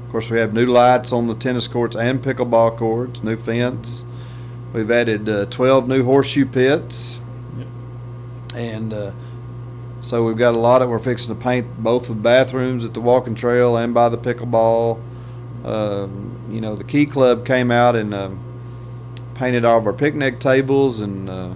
of 0.05 0.11
course, 0.11 0.31
we 0.31 0.39
have 0.39 0.55
new 0.55 0.67
lights 0.67 1.13
on 1.13 1.27
the 1.27 1.35
tennis 1.35 1.69
courts 1.69 1.97
and 1.97 2.23
pickleball 2.23 2.79
courts, 2.79 3.23
new 3.23 3.37
fence. 3.37 4.05
We've 4.73 4.91
added 4.91 5.29
uh, 5.29 5.47
12 5.47 5.87
new 5.87 6.05
horseshoe 6.05 6.47
pits. 6.47 7.19
And 8.57 8.93
uh, 8.93 9.13
so 10.01 10.25
we've 10.25 10.37
got 10.37 10.55
a 10.55 10.59
lot 10.59 10.83
of, 10.83 10.89
we're 10.89 10.99
fixing 10.99 11.35
to 11.35 11.41
paint 11.41 11.67
both 11.83 12.09
the 12.09 12.15
bathrooms 12.15 12.85
at 12.85 12.95
the 12.95 13.01
walking 13.01 13.35
trail 13.35 13.77
and 13.77 13.93
by 13.93 14.09
the 14.09 14.19
pickleball. 14.19 15.01
Um, 15.65 16.49
you 16.51 16.61
know, 16.61 16.75
the 16.75 16.85
Key 16.85 17.07
Club 17.07 17.45
came 17.45 17.71
out 17.71 17.97
and 17.97 18.15
um, 18.15 18.41
painted 19.35 19.65
all 19.65 19.79
of 19.79 19.87
our 19.87 19.93
picnic 19.93 20.41
tables 20.41 21.01
and 21.01 21.29
uh, 21.29 21.55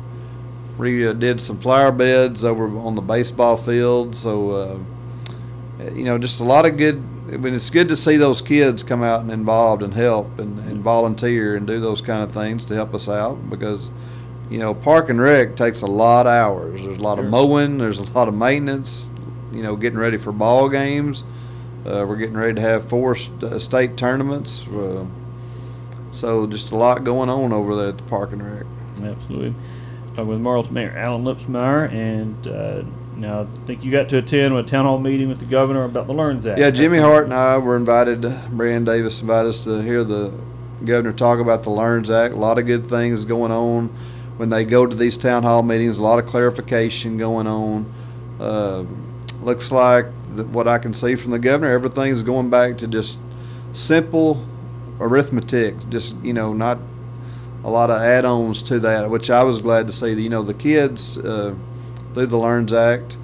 redid 0.76 1.40
some 1.40 1.58
flower 1.58 1.90
beds 1.90 2.44
over 2.44 2.66
on 2.78 2.94
the 2.94 3.02
baseball 3.02 3.56
field. 3.56 4.14
So, 4.14 4.50
uh, 4.50 4.78
you 5.92 6.04
know, 6.04 6.18
just 6.18 6.40
a 6.40 6.44
lot 6.44 6.66
of 6.66 6.76
good. 6.76 7.02
I 7.32 7.36
mean, 7.36 7.54
it's 7.54 7.70
good 7.70 7.88
to 7.88 7.96
see 7.96 8.16
those 8.16 8.42
kids 8.42 8.82
come 8.82 9.02
out 9.02 9.20
and 9.20 9.30
involved 9.30 9.82
and 9.82 9.94
help 9.94 10.38
and, 10.38 10.58
and 10.58 10.82
volunteer 10.82 11.56
and 11.56 11.66
do 11.66 11.78
those 11.78 12.00
kind 12.00 12.22
of 12.22 12.32
things 12.32 12.64
to 12.66 12.74
help 12.74 12.92
us 12.92 13.08
out 13.08 13.48
because 13.48 13.90
you 14.50 14.58
know, 14.58 14.74
park 14.74 15.08
and 15.08 15.20
rec 15.20 15.54
takes 15.54 15.82
a 15.82 15.86
lot 15.86 16.26
of 16.26 16.32
hours. 16.32 16.82
There's 16.82 16.98
a 16.98 17.02
lot 17.02 17.20
of 17.20 17.26
mowing. 17.26 17.78
There's 17.78 17.98
a 17.98 18.02
lot 18.12 18.26
of 18.26 18.34
maintenance. 18.34 19.08
You 19.52 19.62
know, 19.62 19.76
getting 19.76 19.98
ready 19.98 20.16
for 20.16 20.32
ball 20.32 20.68
games. 20.68 21.24
Uh, 21.86 22.04
we're 22.06 22.16
getting 22.16 22.36
ready 22.36 22.54
to 22.54 22.60
have 22.60 22.88
four 22.88 23.14
st- 23.14 23.42
uh, 23.42 23.58
state 23.58 23.96
tournaments. 23.96 24.66
Uh, 24.68 25.06
so 26.10 26.46
just 26.46 26.72
a 26.72 26.76
lot 26.76 27.04
going 27.04 27.30
on 27.30 27.52
over 27.52 27.74
there 27.76 27.88
at 27.88 27.98
the 27.98 28.04
park 28.04 28.32
and 28.32 28.42
rec. 28.42 28.66
Absolutely. 28.96 29.54
Talking 30.10 30.26
with 30.26 30.40
Morrilton 30.40 30.72
Mayor 30.72 30.94
Allen 30.96 31.24
Lipsmeyer, 31.24 31.90
and 31.92 32.46
uh, 32.48 32.82
now 33.16 33.42
I 33.42 33.66
think 33.66 33.84
you 33.84 33.92
got 33.92 34.08
to 34.10 34.18
attend 34.18 34.54
a 34.54 34.62
town 34.64 34.84
hall 34.84 34.98
meeting 34.98 35.28
with 35.28 35.38
the 35.38 35.46
governor 35.46 35.84
about 35.84 36.08
the 36.08 36.12
Learns 36.12 36.44
Act. 36.46 36.58
Yeah, 36.58 36.70
Jimmy 36.70 36.98
Hart 36.98 37.24
and 37.24 37.34
I 37.34 37.58
were 37.58 37.76
invited. 37.76 38.22
Brian 38.50 38.84
Davis 38.84 39.20
invited 39.20 39.48
us 39.48 39.64
to 39.64 39.80
hear 39.80 40.02
the 40.02 40.32
governor 40.84 41.12
talk 41.12 41.38
about 41.38 41.62
the 41.62 41.70
Learns 41.70 42.10
Act. 42.10 42.34
A 42.34 42.36
lot 42.36 42.58
of 42.58 42.66
good 42.66 42.86
things 42.86 43.24
going 43.24 43.52
on 43.52 43.94
when 44.40 44.48
they 44.48 44.64
go 44.64 44.86
to 44.86 44.96
these 44.96 45.18
town 45.18 45.42
hall 45.42 45.62
meetings. 45.62 45.98
A 45.98 46.02
lot 46.02 46.18
of 46.18 46.24
clarification 46.24 47.18
going 47.18 47.46
on. 47.46 47.92
Uh, 48.40 48.86
looks 49.42 49.70
like 49.70 50.06
that 50.34 50.46
what 50.46 50.66
I 50.66 50.78
can 50.78 50.94
see 50.94 51.14
from 51.14 51.32
the 51.32 51.38
governor, 51.38 51.70
everything's 51.70 52.22
going 52.22 52.48
back 52.48 52.78
to 52.78 52.86
just 52.86 53.18
simple 53.74 54.42
arithmetic. 54.98 55.90
Just 55.90 56.16
you 56.22 56.32
know, 56.32 56.54
not 56.54 56.78
a 57.64 57.70
lot 57.70 57.90
of 57.90 58.00
add-ons 58.00 58.62
to 58.62 58.80
that, 58.80 59.10
which 59.10 59.28
I 59.28 59.42
was 59.42 59.58
glad 59.58 59.86
to 59.88 59.92
see. 59.92 60.12
You 60.12 60.30
know, 60.30 60.42
the 60.42 60.54
kids 60.54 61.18
uh, 61.18 61.54
through 62.14 62.24
the 62.24 62.38
Learns 62.38 62.72
Act 62.72 63.18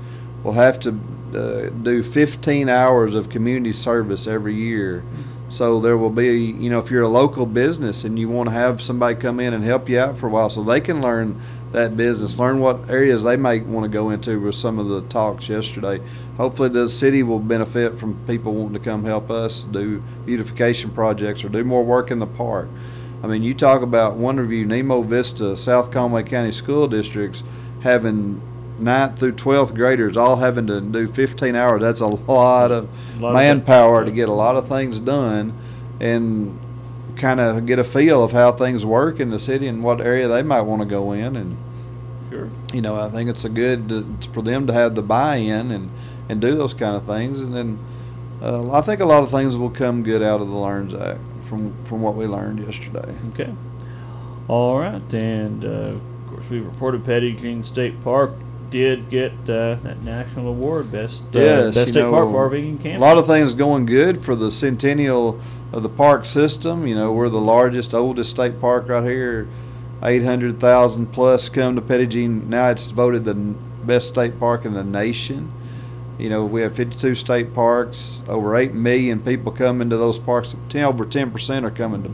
will 0.44 0.52
have 0.52 0.78
to 0.80 1.00
uh, 1.34 1.70
do 1.70 2.02
15 2.02 2.68
hours 2.68 3.14
of 3.14 3.30
community 3.30 3.72
service 3.72 4.26
every 4.26 4.54
year. 4.54 5.02
So 5.48 5.80
there 5.80 5.96
will 5.96 6.10
be, 6.10 6.38
you 6.38 6.70
know, 6.70 6.80
if 6.80 6.90
you're 6.90 7.02
a 7.02 7.08
local 7.08 7.46
business 7.46 8.02
and 8.04 8.18
you 8.18 8.28
want 8.28 8.48
to 8.48 8.54
have 8.54 8.82
somebody 8.82 9.14
come 9.14 9.38
in 9.38 9.54
and 9.54 9.62
help 9.62 9.88
you 9.88 9.98
out 9.98 10.18
for 10.18 10.26
a 10.26 10.30
while, 10.30 10.50
so 10.50 10.62
they 10.62 10.80
can 10.80 11.00
learn 11.00 11.40
that 11.72 11.96
business, 11.96 12.38
learn 12.38 12.58
what 12.58 12.90
areas 12.90 13.22
they 13.22 13.36
might 13.36 13.64
want 13.66 13.84
to 13.84 13.88
go 13.88 14.10
into 14.10 14.40
with 14.40 14.54
some 14.54 14.78
of 14.78 14.88
the 14.88 15.02
talks 15.02 15.48
yesterday. 15.48 16.00
Hopefully, 16.36 16.68
the 16.68 16.88
city 16.88 17.22
will 17.22 17.38
benefit 17.38 17.98
from 17.98 18.18
people 18.26 18.54
wanting 18.54 18.74
to 18.74 18.80
come 18.80 19.04
help 19.04 19.30
us 19.30 19.62
do 19.64 20.02
beautification 20.24 20.90
projects 20.90 21.44
or 21.44 21.48
do 21.48 21.62
more 21.62 21.84
work 21.84 22.10
in 22.10 22.18
the 22.18 22.26
park. 22.26 22.68
I 23.22 23.28
mean, 23.28 23.42
you 23.42 23.54
talk 23.54 23.82
about 23.82 24.18
Wonderview, 24.18 24.66
Nemo 24.66 25.02
Vista, 25.02 25.56
South 25.56 25.90
Conway 25.90 26.24
County 26.24 26.52
School 26.52 26.88
Districts 26.88 27.42
having 27.82 28.40
ninth 28.78 29.18
through 29.18 29.32
12th 29.32 29.74
graders 29.74 30.16
all 30.16 30.36
having 30.36 30.66
to 30.66 30.80
do 30.80 31.06
15 31.06 31.54
hours. 31.54 31.80
That's 31.80 32.00
a 32.00 32.06
lot 32.06 32.70
of 32.70 32.88
lot 33.20 33.30
of 33.30 33.34
manpower 33.34 34.04
to 34.04 34.10
get 34.10 34.28
a 34.28 34.32
lot 34.32 34.56
of 34.56 34.68
things 34.68 34.98
done 34.98 35.54
and 36.00 36.58
kind 37.16 37.40
of 37.40 37.64
get 37.64 37.78
a 37.78 37.84
feel 37.84 38.22
of 38.22 38.32
how 38.32 38.52
things 38.52 38.84
work 38.84 39.18
in 39.20 39.30
the 39.30 39.38
city 39.38 39.66
and 39.66 39.82
what 39.82 40.00
area 40.00 40.28
they 40.28 40.42
might 40.42 40.62
want 40.62 40.82
to 40.82 40.86
go 40.86 41.12
in. 41.12 41.36
And, 41.36 41.56
Sure. 42.28 42.50
you 42.74 42.82
know, 42.82 42.96
I 43.00 43.08
think 43.08 43.30
it's 43.30 43.44
a 43.44 43.48
good 43.48 43.88
to, 43.88 44.04
for 44.32 44.42
them 44.42 44.66
to 44.66 44.72
have 44.72 44.94
the 44.96 45.02
buy-in 45.02 45.70
and, 45.70 45.90
and 46.28 46.40
do 46.40 46.54
those 46.56 46.74
kind 46.74 46.96
of 46.96 47.04
things. 47.06 47.40
And 47.40 47.54
then 47.54 47.78
uh, 48.42 48.70
I 48.72 48.80
think 48.80 49.00
a 49.00 49.04
lot 49.06 49.22
of 49.22 49.30
things 49.30 49.56
will 49.56 49.70
come 49.70 50.02
good 50.02 50.22
out 50.22 50.40
of 50.40 50.48
the 50.48 50.56
Learns 50.56 50.92
Act 50.92 51.20
from, 51.48 51.72
from 51.84 52.02
what 52.02 52.16
we 52.16 52.26
learned 52.26 52.58
yesterday. 52.58 53.14
Okay. 53.32 53.54
All 54.48 54.78
right, 54.78 55.14
and 55.14 55.64
uh, 55.64 55.68
of 55.68 56.00
course 56.28 56.50
we 56.50 56.58
reported 56.60 57.04
Petit 57.04 57.32
Jean 57.34 57.62
State 57.64 58.02
Park 58.04 58.32
did 58.70 59.08
get 59.08 59.32
uh, 59.48 59.76
that 59.82 60.02
national 60.02 60.48
award, 60.48 60.90
best 60.90 61.24
uh, 61.34 61.38
Yes, 61.38 61.74
best 61.74 61.90
state 61.90 62.00
know, 62.00 62.10
park 62.10 62.30
for 62.30 62.50
RV 62.50 62.84
and 62.84 62.96
A 62.96 62.98
lot 62.98 63.18
of 63.18 63.26
things 63.26 63.54
going 63.54 63.86
good 63.86 64.22
for 64.22 64.34
the 64.34 64.50
centennial 64.50 65.40
of 65.72 65.82
the 65.82 65.88
park 65.88 66.26
system. 66.26 66.86
You 66.86 66.94
know, 66.94 67.12
we're 67.12 67.28
the 67.28 67.40
largest, 67.40 67.94
oldest 67.94 68.30
state 68.30 68.60
park 68.60 68.88
right 68.88 69.04
here. 69.04 69.48
800,000 70.02 71.06
plus 71.06 71.48
come 71.48 71.74
to 71.76 71.82
Petit 71.82 72.06
Jean. 72.06 72.48
Now 72.50 72.68
it's 72.68 72.86
voted 72.86 73.24
the 73.24 73.34
best 73.34 74.08
state 74.08 74.38
park 74.38 74.64
in 74.64 74.74
the 74.74 74.84
nation. 74.84 75.52
You 76.18 76.30
know, 76.30 76.44
we 76.44 76.62
have 76.62 76.74
52 76.74 77.14
state 77.14 77.54
parks. 77.54 78.22
Over 78.28 78.56
8 78.56 78.72
million 78.72 79.20
people 79.20 79.52
come 79.52 79.80
into 79.80 79.96
those 79.96 80.18
parks. 80.18 80.54
10, 80.68 80.84
over 80.84 81.04
10% 81.04 81.64
are 81.64 81.70
coming 81.70 82.02
to 82.02 82.10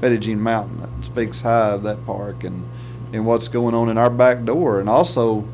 Petit 0.00 0.18
Jean 0.18 0.40
Mountain. 0.40 0.78
That 0.78 1.04
speaks 1.04 1.42
high 1.42 1.70
of 1.70 1.82
that 1.82 2.04
park 2.06 2.44
and, 2.44 2.68
and 3.12 3.26
what's 3.26 3.48
going 3.48 3.74
on 3.74 3.88
in 3.88 3.98
our 3.98 4.10
back 4.10 4.44
door. 4.44 4.80
And 4.80 4.88
also, 4.88 5.46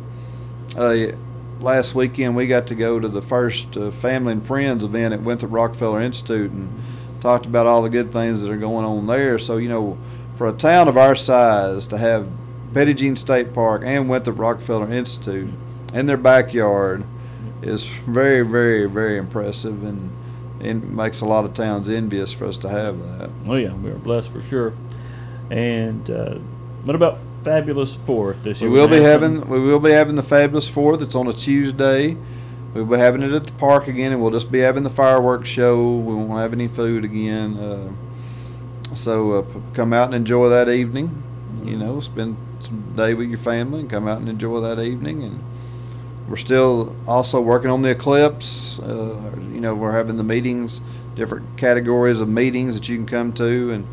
uh, 0.77 1.13
last 1.61 1.95
weekend 1.95 2.35
we 2.37 2.47
got 2.47 2.67
to 2.69 2.75
go 2.75 2.99
to 2.99 3.09
the 3.09 3.23
first 3.23 3.77
uh, 3.77 3.91
family 3.91 4.33
and 4.33 4.47
friends 4.47 4.85
event 4.85 5.15
at 5.15 5.23
Winthrop 5.23 5.53
Rockefeller 5.53 6.01
Institute 6.01 6.51
and 6.51 6.73
talked 7.21 7.47
about 7.47 7.67
all 7.67 7.83
the 7.83 7.91
good 7.91 8.13
things 8.13 8.43
that 8.43 8.51
are 8.51 8.57
going 8.57 8.85
on 8.85 9.07
there. 9.07 9.39
So 9.39 9.57
you 9.57 9.69
know, 9.69 9.99
for 10.37 10.49
a 10.49 10.53
town 10.53 10.89
of 10.89 10.97
our 10.97 11.15
size 11.15 11.87
to 11.89 11.99
have 11.99 12.29
Petit 12.75 12.95
Jean 12.95 13.17
State 13.17 13.53
Park 13.53 13.83
and 13.85 14.09
Winthrop 14.09 14.39
Rockefeller 14.39 14.91
Institute 14.91 15.53
in 15.93 16.07
their 16.07 16.17
backyard 16.17 17.05
is 17.61 17.87
very, 17.87 18.43
very, 18.43 18.89
very 18.89 19.19
impressive 19.19 19.85
and. 19.85 20.11
It 20.61 20.75
makes 20.75 21.23
a 21.23 21.25
lot 21.25 21.45
of 21.45 21.55
towns 21.55 21.89
envious 21.89 22.33
for 22.33 22.45
us 22.47 22.57
to 22.59 22.69
have 22.69 22.97
that. 23.19 23.31
Oh 23.49 23.57
yeah, 23.57 23.75
we 23.75 23.91
are 23.91 23.99
blessed 23.99 24.29
for 24.29 24.41
sure. 24.41 24.73
And 25.51 26.09
uh, 26.09 26.37
what 26.85 26.95
about 26.95 27.19
Fabulous 27.45 27.95
Fourth 28.07 28.43
this 28.43 28.61
We 28.61 28.67
year? 28.67 28.73
We 28.73 28.81
will 28.81 28.89
be 28.89 29.01
having 29.03 29.49
we 29.49 29.61
will 29.61 29.81
be 29.81 29.91
having 29.91 30.17
the 30.17 30.23
Fabulous 30.23 30.69
Fourth. 30.69 31.03
It's 31.03 31.15
on 31.15 31.27
a 31.27 31.33
Tuesday. 31.33 32.17
We'll 32.75 32.87
be 32.87 32.97
having 32.97 33.23
it 33.23 33.33
at 33.33 33.45
the 33.45 33.53
park 33.53 33.89
again, 33.89 34.13
and 34.13 34.23
we'll 34.23 34.31
just 34.31 34.51
be 34.51 34.61
having 34.61 34.83
the 34.83 34.91
fireworks 34.91 35.49
show. 35.49 35.97
We 35.97 36.15
won't 36.15 36.41
have 36.41 36.53
any 36.53 36.69
food 36.69 37.05
again. 37.05 37.57
Uh, 37.59 37.93
so 38.95 39.33
uh, 39.33 39.45
come 39.75 39.93
out 39.93 40.07
and 40.07 40.15
enjoy 40.15 40.49
that 40.49 40.69
evening. 40.69 41.23
You 41.63 41.77
know, 41.77 42.01
spend 42.01 42.37
some 42.61 42.95
day 42.97 43.15
with 43.15 43.29
your 43.29 43.39
family 43.39 43.81
and 43.81 43.91
come 43.91 44.09
out 44.09 44.19
and 44.19 44.29
enjoy 44.29 44.61
that 44.61 44.81
evening. 44.81 45.23
And 45.23 45.45
we're 46.29 46.37
still 46.37 46.97
also 47.07 47.41
working 47.41 47.71
on 47.71 47.83
the 47.83 47.91
eclipse. 47.91 48.79
Uh, 48.79 49.33
you 49.53 49.61
know, 49.61 49.75
we're 49.75 49.93
having 49.93 50.17
the 50.17 50.25
meetings, 50.25 50.81
different 51.15 51.59
categories 51.59 52.21
of 52.21 52.29
meetings 52.29 52.75
that 52.75 52.89
you 52.89 52.97
can 52.97 53.07
come 53.07 53.33
to, 53.35 53.73
and 53.73 53.87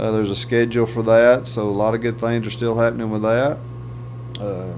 uh, 0.00 0.10
there's 0.12 0.30
a 0.30 0.36
schedule 0.36 0.86
for 0.86 1.02
that. 1.02 1.46
So 1.46 1.68
a 1.68 1.70
lot 1.70 1.94
of 1.94 2.00
good 2.00 2.18
things 2.18 2.46
are 2.46 2.50
still 2.50 2.78
happening 2.78 3.10
with 3.10 3.22
that. 3.22 3.58
Uh, 4.40 4.72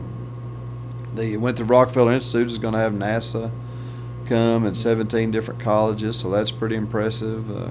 the 1.15 1.37
Winthrop 1.37 1.71
Rockefeller 1.71 2.13
Institute 2.13 2.49
is 2.49 2.59
going 2.59 2.75
to 2.75 2.81
have 2.81 2.93
NASA 2.93 3.53
come 4.27 4.67
and 4.67 4.77
17 4.77 5.31
different 5.31 5.61
colleges, 5.61 6.17
so 6.19 6.31
that's 6.31 6.51
pretty 6.51 6.75
impressive. 6.75 7.51
Uh, 7.51 7.71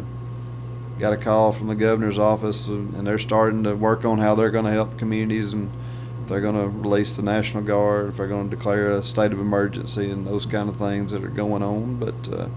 got 0.97 1.11
a 1.11 1.17
call 1.17 1.51
from 1.51 1.67
the 1.67 1.75
governor's 1.75 2.19
office, 2.19 2.67
and 2.67 2.93
and 2.95 3.05
they're 3.05 3.19
starting 3.19 3.63
to 3.63 3.75
work 3.75 4.05
on 4.05 4.19
how 4.19 4.35
they're 4.35 4.51
going 4.51 4.65
to 4.65 4.71
help 4.71 4.97
communities 4.97 5.51
and 5.53 5.71
they're 6.27 6.39
going 6.39 6.55
to 6.55 6.69
release 6.69 7.15
the 7.15 7.21
National 7.21 7.63
Guard, 7.63 8.09
if 8.09 8.17
they're 8.17 8.27
going 8.27 8.49
to 8.49 8.55
declare 8.55 8.91
a 8.91 9.03
state 9.03 9.33
of 9.33 9.39
emergency, 9.39 10.09
and 10.09 10.25
those 10.25 10.45
kind 10.45 10.69
of 10.69 10.77
things 10.77 11.11
that 11.11 11.23
are 11.23 11.29
going 11.29 11.61
on. 11.61 11.97
But 11.97 12.31
uh, 12.31 12.47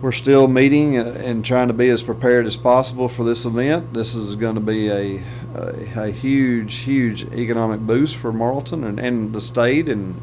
we're 0.00 0.12
still 0.12 0.48
meeting 0.48 0.96
and 0.96 1.44
trying 1.44 1.68
to 1.68 1.74
be 1.74 1.88
as 1.90 2.02
prepared 2.02 2.46
as 2.46 2.56
possible 2.56 3.08
for 3.08 3.24
this 3.24 3.44
event. 3.44 3.92
This 3.92 4.14
is 4.14 4.34
going 4.34 4.54
to 4.54 4.60
be 4.60 4.88
a, 4.88 5.22
a, 5.54 6.06
a 6.06 6.10
huge, 6.10 6.76
huge 6.76 7.24
economic 7.32 7.80
boost 7.80 8.16
for 8.16 8.32
Morrilton 8.32 8.86
and, 8.86 8.98
and 8.98 9.32
the 9.32 9.40
state 9.40 9.88
and 9.88 10.14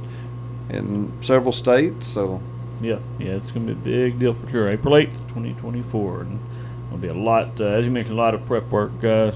in 0.69 1.11
several 1.21 1.51
states. 1.51 2.07
So 2.07 2.41
Yeah, 2.81 2.99
yeah, 3.19 3.33
it's 3.33 3.51
going 3.51 3.67
to 3.67 3.75
be 3.75 3.91
a 3.91 4.07
big 4.09 4.19
deal 4.19 4.33
for 4.33 4.49
sure. 4.49 4.71
April 4.71 4.95
8th, 4.95 5.13
2024. 5.27 6.21
And 6.21 6.39
there'll 6.85 6.97
be 6.97 7.07
a 7.07 7.13
lot, 7.13 7.61
uh, 7.61 7.65
as 7.65 7.85
you 7.85 7.91
mentioned, 7.91 8.17
a 8.17 8.21
lot 8.21 8.33
of 8.33 8.45
prep 8.45 8.69
work 8.69 9.03
uh, 9.03 9.31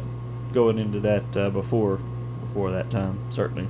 going 0.54 0.80
into 0.80 1.00
that 1.02 1.38
uh, 1.38 1.50
before 1.50 2.00
before 2.42 2.72
that 2.72 2.90
time, 2.90 3.18
certainly. 3.30 3.68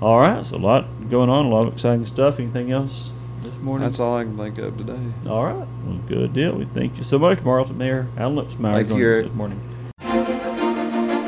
All 0.00 0.20
right, 0.20 0.44
so 0.44 0.56
a 0.56 0.58
lot 0.58 1.08
going 1.08 1.30
on, 1.30 1.46
a 1.46 1.48
lot 1.48 1.66
of 1.66 1.72
exciting 1.72 2.06
stuff. 2.06 2.38
Anything 2.38 2.70
else 2.70 3.10
this 3.44 3.56
morning? 3.58 3.86
that's 3.86 4.00
all 4.00 4.16
I 4.16 4.24
can 4.24 4.36
think 4.36 4.58
of 4.58 4.76
today. 4.76 4.98
All 5.28 5.44
right, 5.44 5.54
well, 5.56 5.98
good 6.08 6.32
deal. 6.32 6.54
We 6.56 6.64
thank 6.66 6.96
you 6.98 7.04
so 7.04 7.18
much, 7.18 7.38
Morrilton 7.38 7.76
Mayor 7.76 8.08
Allen 8.16 8.36
Lipsmeyer, 8.36 8.72
Thank 8.74 8.88
you, 8.88 8.94
joining 8.94 8.96
us 8.96 9.00
Eric. 9.02 9.26
this 9.26 9.34
morning. 9.34 9.60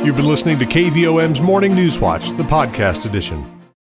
You've 0.05 0.17
been 0.17 0.27
listening 0.29 0.59
to 0.61 0.67
KVOM's 0.67 1.41
Morning 1.41 1.75
News 1.75 1.99
Watch, 1.99 2.31
the 2.31 2.45
podcast 2.45 3.07
edition. 3.07 3.45